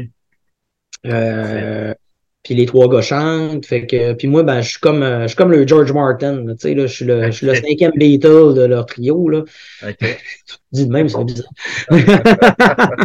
[2.49, 3.67] Puis les trois gars chantent.
[3.67, 6.47] Fait que, puis moi, ben, je suis comme, je suis comme le George Martin.
[6.47, 9.29] Là, là, je suis le, je suis le cinquième Beatle de leur trio.
[9.29, 9.45] Là.
[10.73, 11.51] Dis de même, c'est bizarre.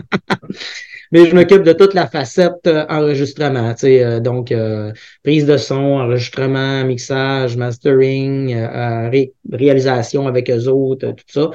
[1.12, 3.76] Mais je m'occupe de toute la facette euh, enregistrement.
[3.84, 8.56] Euh, donc, euh, prise de son, enregistrement, mixage, mastering,
[9.52, 11.52] réalisation avec eux autres, tout ça.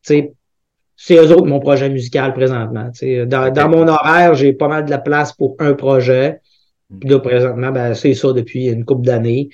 [0.00, 2.90] c'est eux autres mon projet musical présentement.
[3.26, 6.40] Dans, dans mon horaire, j'ai pas mal de la place pour un projet.
[7.00, 9.48] Puis là, présentement, ben, c'est ça depuis une couple d'années.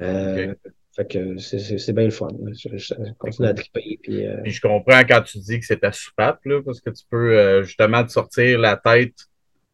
[0.00, 0.54] Euh,
[0.94, 2.28] Fait que c'est bien le fun.
[2.52, 3.98] Je, continue à triper.
[4.02, 4.36] Puis, euh...
[4.42, 7.38] puis, je comprends quand tu dis que c'est ta soupape, là, parce que tu peux
[7.38, 9.14] euh, justement te sortir la tête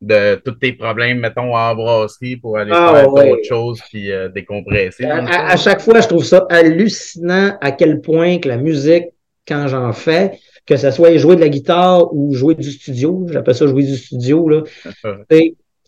[0.01, 4.29] de tous tes problèmes, mettons, en brasserie pour aller ah, faire d'autres choses puis euh,
[4.29, 5.05] décompresser.
[5.05, 9.07] À, à, chaque fois, je trouve ça hallucinant à quel point que la musique,
[9.47, 13.57] quand j'en fais, que ce soit jouer de la guitare ou jouer du studio, j'appelle
[13.57, 14.63] ça jouer du studio, là,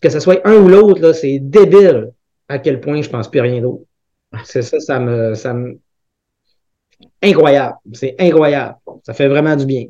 [0.01, 2.11] que ce soit un ou l'autre, c'est débile
[2.47, 3.83] à quel point je pense plus à rien d'autre.
[4.43, 5.79] C'est ça, ça me, ça me.
[7.21, 7.75] Incroyable.
[7.93, 8.75] C'est incroyable.
[9.03, 9.85] Ça fait vraiment du bien.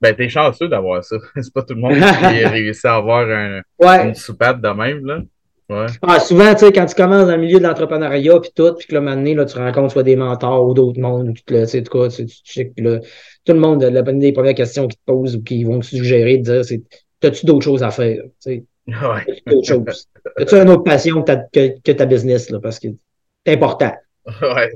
[0.00, 1.16] Ben, t'es chanceux d'avoir ça.
[1.40, 3.62] C'est pas tout le monde qui réussit à avoir un,
[4.04, 5.20] une soupape de même, là.
[5.70, 5.84] Ouais.
[6.00, 8.86] Ah, souvent, tu sais, quand tu commences dans le milieu de l'entrepreneuriat, puis tout, puis
[8.86, 12.08] que là, maintenant, là, tu rencontres soit des mentors ou d'autres mondes, tu sais, tout,
[12.08, 13.00] tu sais, là,
[13.44, 16.38] tout le monde, la, des premières questions qu'ils te posent ou qu'ils vont te suggérer
[16.38, 16.80] de dire, c'est,
[17.22, 18.64] as-tu d'autres choses à faire, tu sais?
[18.88, 19.42] Ouais.
[20.38, 22.88] As-tu une autre passion que ta, que, ta business, là, parce que
[23.44, 23.94] c'est important.
[24.42, 24.70] Ouais,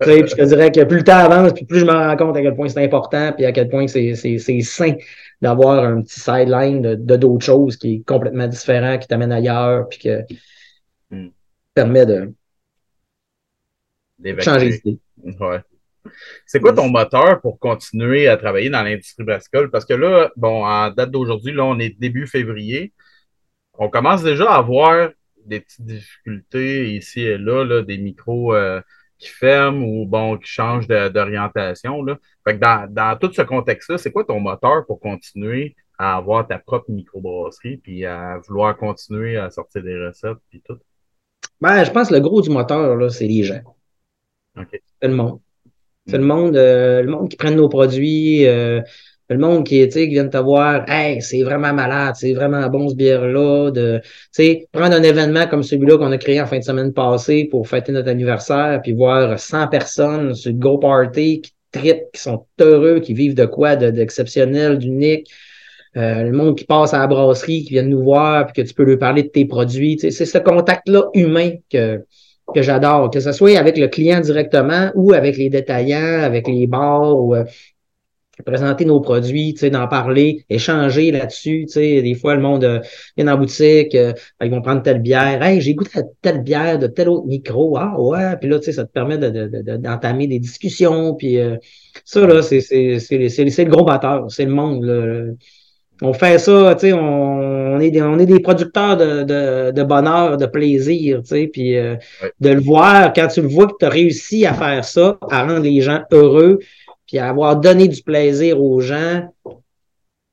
[0.00, 2.36] puis je te dirais que plus le temps avance, puis plus je me rends compte
[2.36, 4.14] à quel point c'est important, puis à quel point c'est
[4.60, 4.92] sain
[5.40, 9.98] d'avoir un petit sideline de d'autres choses qui est complètement différent, qui t'amène ailleurs, puis
[10.00, 10.10] qui
[11.10, 11.28] hmm.
[11.72, 12.34] permet de
[14.40, 14.98] changer d'idée.
[15.40, 15.60] Ouais.
[16.46, 19.70] C'est quoi ton moteur pour continuer à travailler dans l'industrie brassicole?
[19.70, 22.92] Parce que là, bon, en date d'aujourd'hui, là, on est début février.
[23.80, 25.08] On commence déjà à avoir
[25.46, 28.80] des petites difficultés ici et là, là des micros euh,
[29.18, 32.04] qui ferment ou bon, qui changent d'orientation.
[32.04, 36.90] Dans, dans tout ce contexte-là, c'est quoi ton moteur pour continuer à avoir ta propre
[36.90, 40.78] microbrasserie, puis à vouloir continuer à sortir des recettes, puis tout?
[41.60, 43.60] Ben, je pense que le gros du moteur, c'est les gens.
[44.58, 44.68] OK.
[45.00, 45.40] C'est le monde.
[46.06, 48.80] C'est le monde, euh, le monde qui prennent nos produits, euh,
[49.30, 52.96] le monde qui, qui vient te voir, hey, c'est vraiment malade, c'est vraiment bon ce
[52.96, 53.70] bière-là.
[53.70, 54.00] De,
[54.72, 57.92] prendre un événement comme celui-là qu'on a créé en fin de semaine passée pour fêter
[57.92, 63.14] notre anniversaire, puis voir 100 personnes sur Go Party qui tripent, qui sont heureux, qui
[63.14, 65.30] vivent de quoi d'exceptionnel, d'unique.
[65.96, 68.74] Euh, le monde qui passe à la brasserie, qui vient nous voir, puis que tu
[68.74, 69.96] peux lui parler de tes produits.
[70.00, 72.04] C'est ce contact-là humain que,
[72.52, 76.66] que j'adore, que ce soit avec le client directement ou avec les détaillants, avec les
[76.66, 77.44] bars ou euh,
[78.42, 81.66] présenter nos produits, d'en parler, échanger là-dessus.
[81.74, 82.80] Des fois, le monde euh,
[83.16, 85.42] vient en boutique, euh, ils vont prendre telle bière.
[85.42, 87.76] Hey, j'ai goûté à telle bière de tel autre micro.
[87.76, 91.14] Ah ouais, puis là, ça te permet d'entamer de, des discussions.
[91.14, 91.38] Puis
[92.04, 94.84] ça, là, c'est le gros batteur, c'est le monde.
[94.84, 95.32] Là
[96.02, 99.82] on fait ça, tu sais, on, est des, on est des producteurs de, de, de
[99.82, 101.96] bonheur, de plaisir, tu sais, puis euh,
[102.40, 105.42] de le voir, quand tu le vois que tu as réussi à faire ça, à
[105.42, 106.58] rendre les gens heureux,
[107.10, 109.52] puis à avoir donné du plaisir aux gens, tu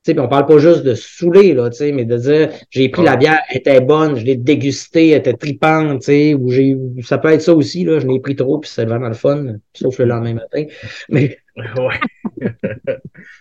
[0.03, 2.87] sais, puis on parle pas juste de saouler, là, tu sais, mais de dire, j'ai
[2.89, 6.51] pris la bière, elle était bonne, je l'ai dégustée, elle était tripante, tu sais, ou
[6.51, 9.15] j'ai, ça peut être ça aussi, là, je l'ai pris trop, puis c'est vraiment le
[9.15, 10.65] fun, sauf le lendemain matin,
[11.09, 11.37] mais...
[11.57, 11.99] Ouais.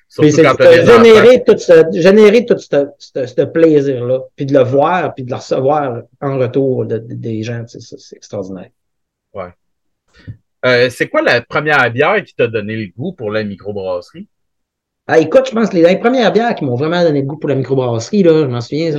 [0.09, 5.29] c'est générer tout ce, générer tout ce, ce, plaisir-là, puis de le voir, puis de
[5.29, 8.71] le recevoir en retour de, des gens, c'est extraordinaire.
[9.35, 9.51] Ouais.
[10.67, 14.29] Euh, c'est quoi la première bière qui t'a donné le goût pour la microbrasserie?
[15.07, 17.49] Ah, écoute, je pense que les, premières bières qui m'ont vraiment donné le goût pour
[17.49, 18.91] la microbrasserie, là, je m'en souviens,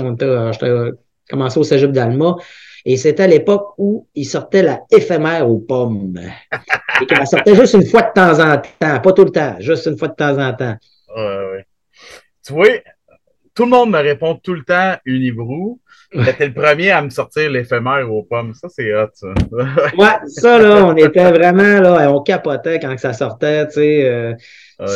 [0.53, 0.91] j'étais
[1.29, 2.37] commencé au cégep d'Alma,
[2.85, 6.17] et c'était à l'époque où il sortait la éphémère aux pommes.
[7.01, 9.85] Et qu'elle sortait juste une fois de temps en temps, pas tout le temps, juste
[9.87, 10.77] une fois de temps en temps.
[11.15, 11.65] Ouais, ouais.
[12.45, 12.67] Tu vois,
[13.57, 15.81] tout le monde me répond tout le temps Unibrou.
[16.11, 18.53] T'es le premier à me sortir l'éphémère aux pommes.
[18.53, 19.27] Ça, c'est hot, ça.
[19.97, 24.05] ouais, ça, là, on était vraiment, là, on capotait quand ça sortait, tu sais.
[24.05, 24.35] Euh,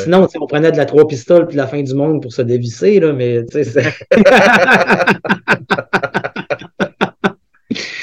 [0.03, 2.43] sinon, on prenait de la trois pistoles puis de la fin du monde pour se
[2.43, 3.81] dévisser, là, mais, tu sais,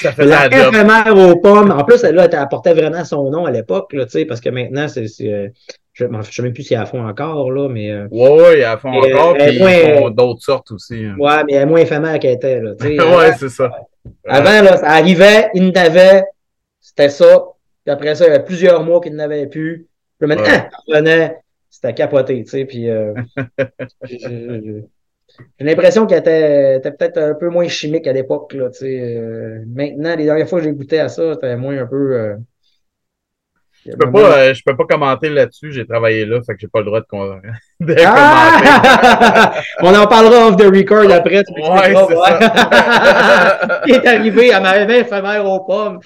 [0.01, 1.71] Ça faisait la éphémère aux pommes.
[1.71, 3.95] En plus, elle, apportait vraiment son nom à l'époque,
[4.29, 5.53] parce que maintenant, c'est.
[6.01, 7.91] Euh, je ne sais même plus si elle a fond encore, là, mais.
[7.91, 11.05] Euh, oui, ouais, elle a fond encore, puis ils font d'autres sortes aussi.
[11.05, 11.17] Hein.
[11.19, 12.73] Ouais, mais elle est moins éphémère qu'elle était, là.
[12.81, 13.71] ouais, c'est ça.
[14.27, 16.23] Avant, là, ça arrivait, il n'avait,
[16.81, 17.45] c'était ça.
[17.85, 19.87] Puis après ça, il y avait plusieurs mois qu'il n'avait plus.
[20.19, 20.69] Puis maintenant, ouais.
[20.89, 22.89] revenait, c'était capoté, tu sais, puis.
[22.89, 23.15] Euh,
[25.59, 28.55] J'ai l'impression qu'elle était, peut-être un peu moins chimique à l'époque.
[28.55, 32.15] Là, euh, maintenant, les dernières fois que j'ai goûté à ça, c'était moins un peu.
[32.15, 32.37] Euh,
[33.91, 36.69] je peux, pas, euh, je peux pas commenter là-dessus, j'ai travaillé là, fait que j'ai
[36.69, 37.07] pas le droit de,
[37.81, 39.53] de ah!
[39.53, 39.63] commenter.
[39.83, 41.43] On en parlera off the record après.
[41.45, 43.83] Tu ouais, ça.
[43.87, 46.01] Il est arrivé à ma main éphémère aux pommes.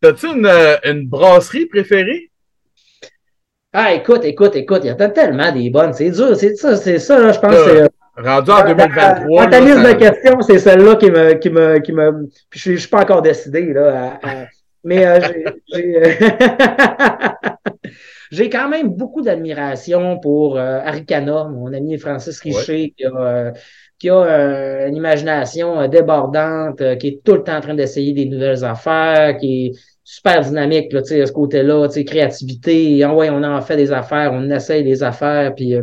[0.00, 0.50] T'as-tu une,
[0.84, 2.30] une brasserie préférée?
[3.72, 5.92] Ah, écoute, écoute, écoute, il y a tellement des bonnes.
[5.92, 7.54] C'est dur, c'est ça, c'est ça, là, je pense.
[7.54, 7.86] Euh,
[8.16, 9.46] rendu en 2023.
[9.46, 12.28] ta liste de questions, c'est celle-là qui me, qui me, qui me.
[12.52, 14.18] je, ne suis pas encore décidé, là.
[14.84, 15.20] mais euh,
[18.30, 23.52] j'ai quand même beaucoup d'admiration pour euh, Aricana, mon ami Francis Richer, qui a,
[23.98, 28.64] qui a une imagination débordante, qui est tout le temps en train d'essayer des nouvelles
[28.64, 29.72] affaires, qui est
[30.10, 34.50] super dynamique, là, à ce côté-là, créativité, ah ouais, on en fait des affaires, on
[34.50, 35.82] essaye des affaires, puis, euh,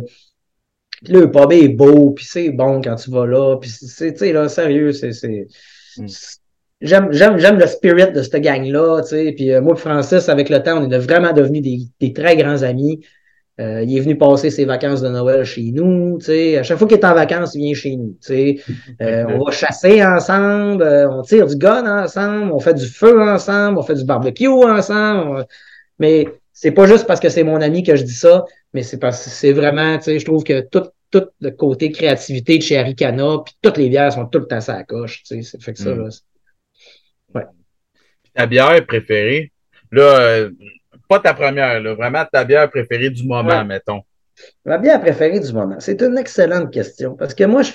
[1.06, 4.32] le pub est beau, puis c'est bon quand tu vas là, puis c'est, tu sais,
[4.32, 5.46] là, sérieux, c'est, c'est,
[5.96, 6.06] mm.
[6.80, 10.28] j'aime, j'aime, j'aime le spirit de cette gang-là, tu sais, puis euh, moi et Francis,
[10.28, 13.00] avec le temps, on est vraiment devenus des, des très grands amis,
[13.60, 16.18] euh, il est venu passer ses vacances de Noël chez nous.
[16.56, 18.16] À chaque fois qu'il est en vacances, il vient chez nous.
[18.30, 23.20] Euh, on va chasser ensemble, euh, on tire du gun ensemble, on fait du feu
[23.20, 25.44] ensemble, on fait du barbecue ensemble.
[25.98, 28.98] Mais c'est pas juste parce que c'est mon ami que je dis ça, mais c'est
[28.98, 33.38] parce que c'est vraiment, je trouve que tout, tout le côté créativité de chez Aricana,
[33.44, 35.22] puis toutes les bières sont tout le temps à la coche.
[35.24, 35.98] Ça fait que ça, mm.
[35.98, 36.08] là,
[37.34, 37.46] ouais.
[38.34, 39.52] Ta bière préférée?
[39.90, 40.48] Là,
[41.08, 44.02] pas ta première, là, vraiment ta bière préférée du moment, mettons.
[44.64, 45.80] Ma bière préférée du moment.
[45.80, 47.16] C'est une excellente question.
[47.16, 47.72] Parce que moi, je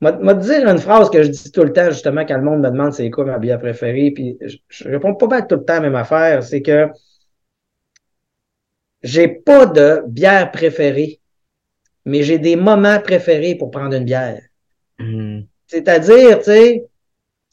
[0.00, 2.60] vais te dire une phrase que je dis tout le temps, justement, quand le monde
[2.60, 5.74] me demande c'est quoi ma bière préférée, puis je, réponds pas mal tout le temps
[5.74, 6.88] à la même affaire, c'est que
[9.02, 11.20] j'ai pas de bière préférée,
[12.04, 14.42] mais j'ai des moments préférés pour prendre une bière.
[14.98, 15.40] Hmm.
[15.66, 16.84] C'est-à-dire, tu sais,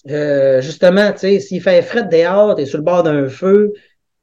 [0.09, 3.73] euh, justement, tu sais, s'il fait frais dehors, t'es sur le bord d'un feu,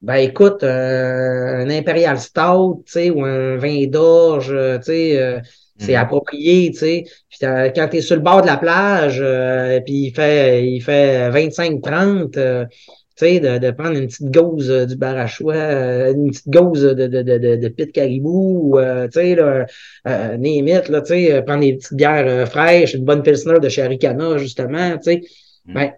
[0.01, 5.43] Ben écoute, un Imperial Stout, tu sais, ou un vin d'orge, tu sais,
[5.83, 5.99] c'est mhm.
[5.99, 7.05] approprié, tu sais.
[7.41, 11.31] quand tu es sur le bord de la plage, euh, puis il fait, il fait
[11.31, 12.77] 25-30, euh, tu
[13.25, 17.23] sais, de, de, prendre une petite gauze euh, du barachois, une petite gauze de, de,
[17.23, 19.67] de, de pit caribou, tu sais, là,
[20.07, 24.39] euh, némite, là, tu sais, prendre des petites bières fraîches, une bonne pilsner de Charicana,
[24.39, 25.23] justement, tu sais.
[25.67, 25.75] Mhm.
[25.75, 25.93] Ben,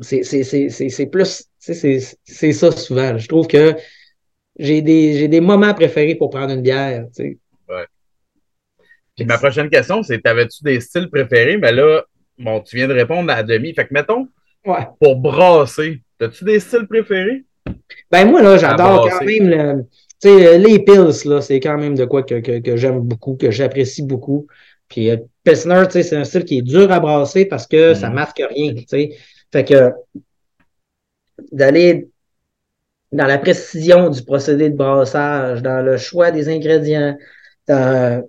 [0.00, 3.18] c'est plus, c'est ça souvent.
[3.18, 3.74] Je trouve que
[4.58, 7.38] j'ai des, des moments préférés pour prendre une bière, tu sais
[9.24, 11.56] ma prochaine question, c'est t'avais-tu des styles préférés?
[11.56, 12.04] Mais là,
[12.38, 13.74] bon, tu viens de répondre à demi.
[13.74, 14.28] Fait que mettons,
[15.00, 17.44] pour brasser, as-tu des styles préférés?
[18.10, 19.84] Ben moi, là, j'adore quand même le,
[20.18, 24.02] sais, les pills, là, c'est quand même de quoi que, que, j'aime beaucoup, que j'apprécie
[24.02, 24.46] beaucoup.
[24.88, 28.14] Puis euh, Pilsner, c'est un style qui est dur à brasser parce que ça mhm.
[28.14, 28.74] masque rien.
[28.86, 29.16] sais.
[29.52, 29.92] Fait que
[31.52, 32.08] d'aller
[33.12, 37.16] dans la précision du procédé de brassage, dans le choix des ingrédients,
[37.66, 38.26] dans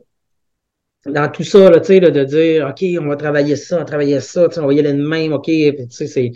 [1.10, 4.19] dans tout ça, là, là, de dire OK, on va travailler ça, on va travailler
[4.19, 5.50] ça, on va y aller de même, OK,
[5.89, 6.32] c'est.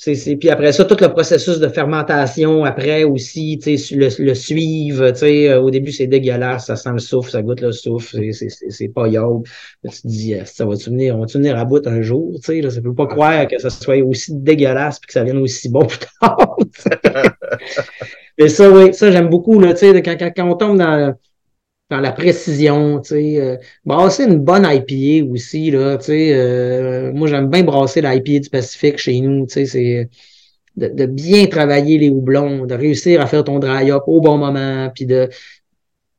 [0.00, 5.60] C'est, puis après ça, tout le processus de fermentation après aussi, le, le suivre, euh,
[5.60, 9.44] au début c'est dégueulasse, ça sent le souffle, ça goûte le souffle, c'est, pas yob.
[9.82, 12.70] Tu te dis, ça va-tu venir, on va venir à bout un jour, tu sais,
[12.70, 15.84] ça peut pas croire que ça soit aussi dégueulasse puis que ça vienne aussi bon
[15.84, 16.56] plus tard.
[18.38, 21.12] Mais ça, oui, ça j'aime beaucoup, là, tu sais, quand, quand, quand on tombe dans
[21.90, 23.40] dans la précision, tu sais.
[23.40, 26.32] Euh, brasser une bonne IPA aussi, là, tu sais.
[26.34, 29.66] Euh, moi, j'aime bien brasser l'IPA du Pacifique chez nous, tu sais.
[29.66, 30.10] C'est
[30.76, 35.06] de, bien travailler les houblons, de réussir à faire ton dry-up au bon moment, puis
[35.06, 35.28] de,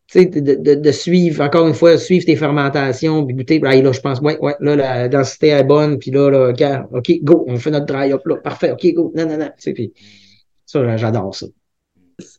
[0.08, 4.00] tu sais, de, de, suivre, encore une fois, suivre tes fermentations, puis goûter, là, je
[4.02, 7.72] pense, ouais, ouais, là, la densité est bonne, puis là, là, OK, go, on fait
[7.72, 9.94] notre dry-up, là, parfait, OK, go, non, non, non, tu sais, puis
[10.66, 11.46] ça, j'adore ça.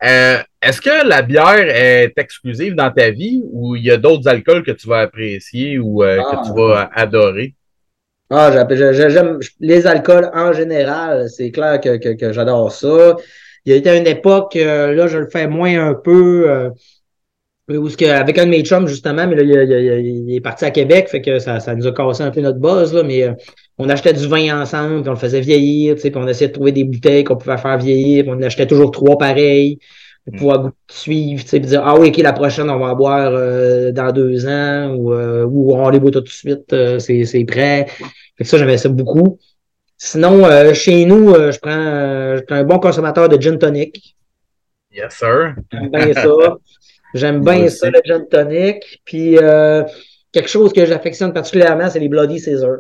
[0.02, 4.28] Euh, est-ce que la bière est exclusive dans ta vie ou il y a d'autres
[4.28, 7.00] alcools que tu vas apprécier ou euh, que tu vas ah.
[7.00, 7.54] adorer?
[8.30, 11.28] Ah, j'aime les alcools en général.
[11.28, 13.16] C'est clair que, j'adore ça.
[13.64, 16.70] Il y a été une époque, euh, là, je le fais moins un peu.
[17.70, 21.38] Avec un de mes chums, justement, mais là, il, est parti à Québec, fait que
[21.38, 23.28] ça, ça nous a cassé un peu notre buzz, là, mais
[23.78, 26.72] on achetait du vin ensemble, puis on le faisait vieillir, puis on essayait de trouver
[26.72, 29.78] des bouteilles qu'on pouvait faire vieillir, puis on achetait toujours trois pareils
[30.24, 34.12] pour pouvoir suivre, puis dire Ah oui, ok, la prochaine, on va boire euh, dans
[34.12, 37.86] deux ans ou, euh, ou on les boit tout de suite, euh, c'est prêt.
[38.36, 39.38] Fait que ça, j'aimais ça beaucoup.
[39.96, 44.16] Sinon, chez nous, je prends je un bon consommateur de gin tonic.
[44.90, 45.54] Yes, sir.
[45.70, 46.56] Bien ça.
[47.14, 49.00] J'aime bien ça, le gin tonic.
[49.04, 49.36] Puis
[50.32, 52.78] quelque chose que j'affectionne particulièrement, c'est les Bloody Caesar.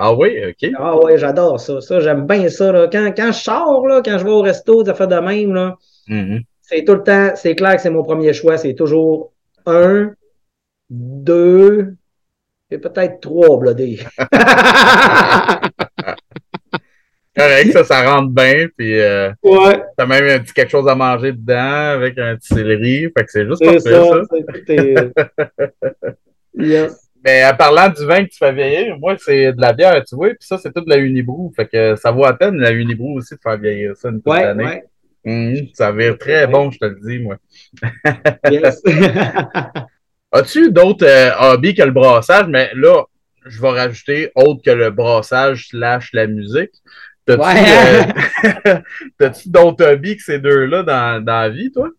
[0.00, 0.70] Ah oui, OK.
[0.78, 1.80] Ah oui, j'adore ça.
[1.80, 2.70] Ça, j'aime bien ça.
[2.70, 2.88] Là.
[2.90, 5.76] Quand, quand je sors, là, quand je vais au resto, ça fait de même, là,
[6.08, 6.44] mm-hmm.
[6.60, 8.58] c'est tout le temps, c'est clair que c'est mon premier choix.
[8.58, 9.32] C'est toujours
[9.66, 10.12] un,
[10.88, 11.96] deux,
[12.70, 13.98] et peut-être trois blodés.
[17.36, 18.66] Correct, ça, ça rentre bien.
[18.76, 19.82] Puis, euh, ouais.
[19.96, 23.12] t'as même un petit quelque chose à manger dedans avec un petit céleri.
[23.16, 24.22] Fait que c'est juste parfait, ça.
[25.46, 26.14] ça.
[26.54, 27.08] yes.
[27.24, 30.14] Mais en parlant du vin que tu fais vieillir, moi, c'est de la bière, tu
[30.14, 31.52] vois, puis ça, c'est tout de la Unibrou.
[31.54, 34.44] Fait que ça vaut à peine la Unibrou aussi de faire vieillir ça une ouais,
[34.44, 34.82] année.
[35.26, 37.36] Hum, ça va être très bon, je te le dis, moi.
[38.50, 38.82] yes.
[40.32, 42.46] As-tu d'autres euh, hobbies que le brassage?
[42.48, 43.04] Mais là,
[43.44, 46.72] je vais rajouter autre que le brassage slash la musique.
[47.36, 51.90] T'as-tu euh, d'autres hobbies que ces deux-là dans, dans la vie, toi?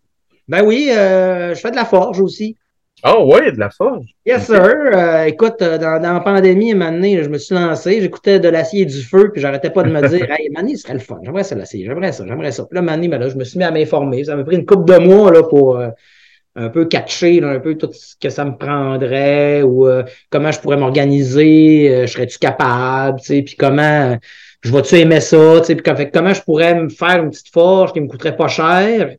[0.49, 2.57] Ben oui, euh, je fais de la forge aussi.
[3.05, 4.07] Oh ouais, de la forge.
[4.25, 4.59] Yes, sir.
[4.59, 8.81] Euh, écoute, euh, dans, dans, la pandémie, un je me suis lancé, j'écoutais de l'acier
[8.81, 11.19] et du feu, puis j'arrêtais pas de me dire, hey, Mané, ce serait le fun.
[11.23, 12.65] J'aimerais ça l'acier, j'aimerais ça, j'aimerais ça.
[12.65, 14.23] Puis là, Mané, ben là, je me suis mis à m'informer.
[14.23, 15.79] Ça m'a pris une couple de mois là, pour
[16.55, 19.87] un peu catcher un peu tout ce que ça me prendrait ou
[20.31, 24.17] comment je pourrais m'organiser, je serais-tu capable, tu sais, puis comment
[24.61, 27.93] je vais-tu aimer ça, tu sais, puis comment je pourrais me faire une petite forge
[27.93, 29.15] qui me coûterait pas cher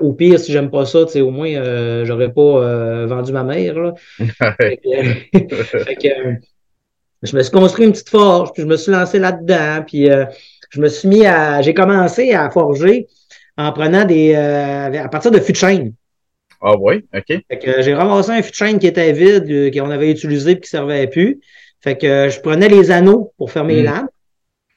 [0.00, 3.78] au pire, si j'aime pas ça, au moins, euh, j'aurais pas euh, vendu ma mère.
[3.78, 3.94] Là.
[6.04, 6.34] Euh,
[7.22, 10.08] je me suis construit une petite forge, puis je me suis lancé là-dedans, puis
[10.70, 11.60] je me suis mis à.
[11.60, 13.08] J'ai commencé à forger
[13.58, 14.34] en prenant des.
[14.34, 15.92] à partir de fûts de chaîne.
[16.62, 17.42] Ah oui, OK.
[17.80, 20.66] j'ai ramassé un fût de chaîne qui était vide, qu'on avait utilisé et qui ne
[20.66, 21.40] servait plus.
[21.82, 23.86] Fait que je prenais les anneaux pour fermer les mm.
[23.86, 24.08] lames.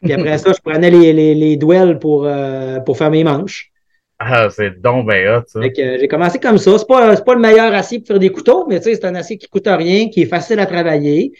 [0.03, 2.29] Puis après ça, je prenais les, les, les douelles pour,
[2.85, 3.71] pour faire mes manches.
[4.19, 5.59] Ah, c'est donc bien hot, ça.
[5.59, 6.77] Euh, j'ai commencé comme ça.
[6.77, 9.47] C'est pas, pas le meilleur acier pour faire des couteaux, mais c'est un acier qui
[9.47, 11.33] coûte rien, qui est facile à travailler.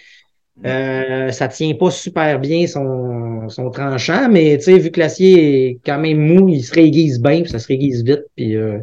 [0.66, 5.68] Euh, ça tient pas super bien son, son tranchant, mais tu sais, vu que l'acier
[5.68, 8.78] est quand même mou, il se réguise bien, puis ça se réguise vite, puis, euh,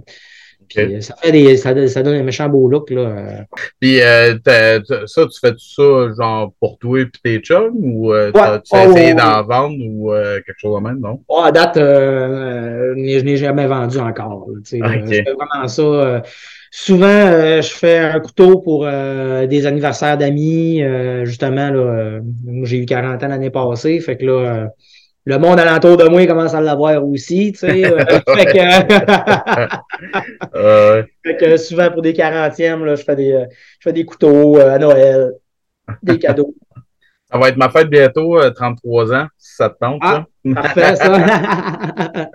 [0.74, 3.44] puis ça fait des, ça, ça, donne un méchant beau look là.
[3.80, 4.38] Puis euh,
[5.06, 8.62] ça, tu fais tout ça genre pour toi et tes chums ou euh, tu as
[8.72, 11.20] oh, essayé d'en vendre ou euh, quelque chose de même, non?
[11.28, 14.46] Oh, à date, je n'ai jamais vendu encore.
[14.64, 16.22] Fais vraiment ça
[16.72, 20.82] Souvent, euh, je fais un couteau pour euh, des anniversaires d'amis.
[20.82, 22.20] Euh, justement, là,
[22.62, 23.98] j'ai eu 40 ans l'année passée.
[23.98, 24.68] Fait que là,
[25.24, 27.52] le monde alentour de moi commence à l'avoir aussi.
[27.52, 28.58] Tu sais, fait, que...
[31.24, 31.56] fait, que...
[31.56, 33.46] souvent pour des 40e, là, je, fais des,
[33.78, 35.32] je fais des couteaux à Noël,
[36.02, 36.54] des cadeaux.
[37.32, 40.00] Ça va être ma fête bientôt, 33 ans, si ça te tente.
[40.02, 42.28] Ah, parfait, ça.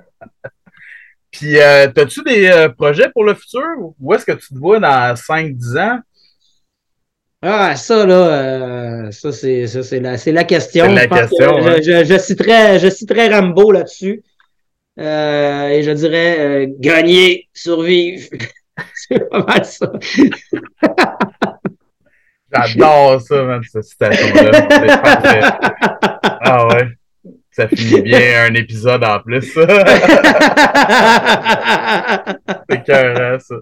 [1.38, 3.65] Puis, euh, as-tu des euh, projets pour le futur?
[3.99, 5.99] Où est-ce que tu te vois dans 5-10 ans?
[7.47, 10.91] Ah, ça, là, euh, ça, c'est, ça, c'est, la, c'est la question.
[10.91, 11.61] la question.
[11.61, 14.23] Je, je, je, citerai, je citerai Rambo là-dessus.
[14.97, 18.29] et je dirais gagner, survivre.
[18.95, 19.91] c'est pas mal ça.
[22.51, 24.67] J'adore ça, man, cette citation-là.
[24.69, 25.41] C'est parfait.
[26.47, 26.87] Ah ouais.
[27.51, 29.51] Ça finit bien un épisode en plus.
[29.51, 29.65] C'est
[32.85, 33.55] cœur, ça.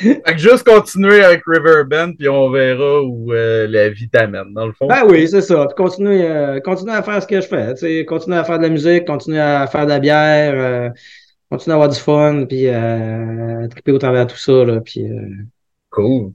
[0.00, 4.66] Fait que juste continuer avec Riverbend, puis on verra où euh, la vie t'amène, dans
[4.66, 4.86] le fond.
[4.86, 5.66] Ben oui, c'est ça.
[5.66, 7.76] Puis continuer, euh, continuer à faire ce que je fais.
[7.76, 10.88] sais, continuer à faire de la musique, continuer à faire de la bière, euh,
[11.50, 14.64] continuer à avoir du fun, puis euh, triper au travers de tout ça.
[14.64, 15.04] Là, puis,
[15.90, 16.32] Cool.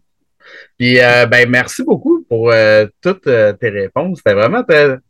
[0.77, 2.53] Puis, ben, merci beaucoup pour
[3.01, 4.17] toutes tes réponses.
[4.17, 4.63] C'était vraiment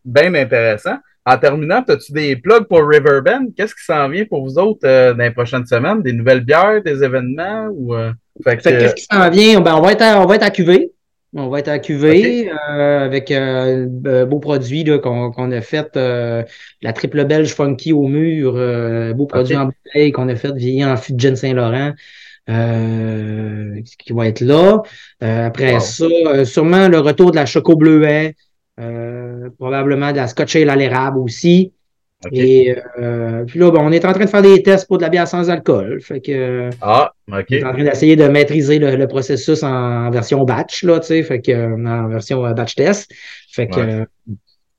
[0.06, 0.98] bien intéressant.
[1.26, 3.48] En terminant, as-tu des plugs pour Riverbend?
[3.58, 6.04] Qu'est-ce qui s'en vient pour vous autres dans les prochaines semaines?
[6.04, 7.68] Des nouvelles bières, des événements?
[7.74, 7.96] ou
[8.44, 9.60] Qu'est-ce qui s'en vient?
[9.60, 10.92] Ben, on, va être à, on va être à QV.
[11.34, 17.54] On va être à QV avec un beau produit qu'on a fait, la triple belge
[17.54, 18.54] funky au mur,
[19.16, 21.94] beau produit en bouteille qu'on a fait vieillir en fût de Saint-Laurent
[22.50, 24.82] euh, qui va être là.
[25.24, 28.32] Euh, après ça, euh, sûrement le retour de la Choco Bleuet, euh,
[29.58, 31.74] probablement de la Scotch Ale à l'érable aussi.
[32.32, 35.04] Et euh, puis là, bon, on est en train de faire des tests pour de
[35.04, 36.02] la bière sans alcool.
[36.02, 37.46] Fait que, ah, OK.
[37.50, 41.24] On est en train d'essayer de maîtriser le, processus en, version batch, là, tu sais,
[41.24, 43.12] fait que, en version batch test.
[43.52, 44.06] Fait que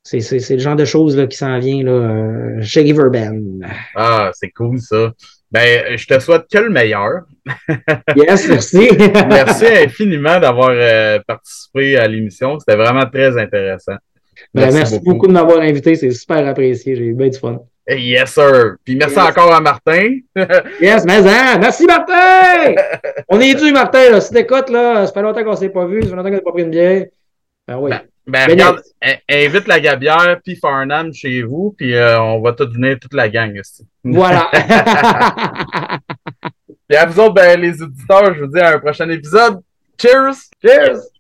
[0.03, 3.61] c'est, c'est, le genre de choses là, qui s'en vient là, chez Riverbend.
[3.95, 5.13] Ah, c'est cool ça.
[5.51, 7.23] Ben, je te souhaite que le meilleur.
[8.17, 8.89] yes, merci.
[9.29, 12.59] merci infiniment d'avoir euh, participé à l'émission.
[12.59, 13.97] C'était vraiment très intéressant.
[14.53, 15.29] Ben, merci, beaucoup.
[15.29, 15.95] de m'avoir invité.
[15.95, 16.97] C'est super apprécié.
[16.97, 17.61] J'ai eu bien du fun.
[17.89, 18.77] Yes, sir.
[18.85, 20.19] Puis merci encore à Martin.
[20.81, 22.75] yes, mais hein, merci Martin!
[23.29, 24.11] On est dû, Martin.
[24.11, 24.21] Là.
[24.21, 26.35] Si t'écoutes, là, ça fait longtemps qu'on ne s'est pas vu, ça fait longtemps qu'on
[26.35, 27.07] n'a pas pris une bière.
[27.69, 27.91] Ben oui.
[27.91, 28.83] Ben, ben regarde,
[29.29, 33.29] invite la Gabière puis Farnham chez vous, puis euh, on va tout venir toute la
[33.29, 33.87] gang ici.
[34.03, 34.51] Voilà.
[36.89, 39.61] puis à vous autres, ben, les auditeurs, je vous dis à un prochain épisode.
[40.01, 40.35] Cheers!
[40.63, 41.16] Cheers!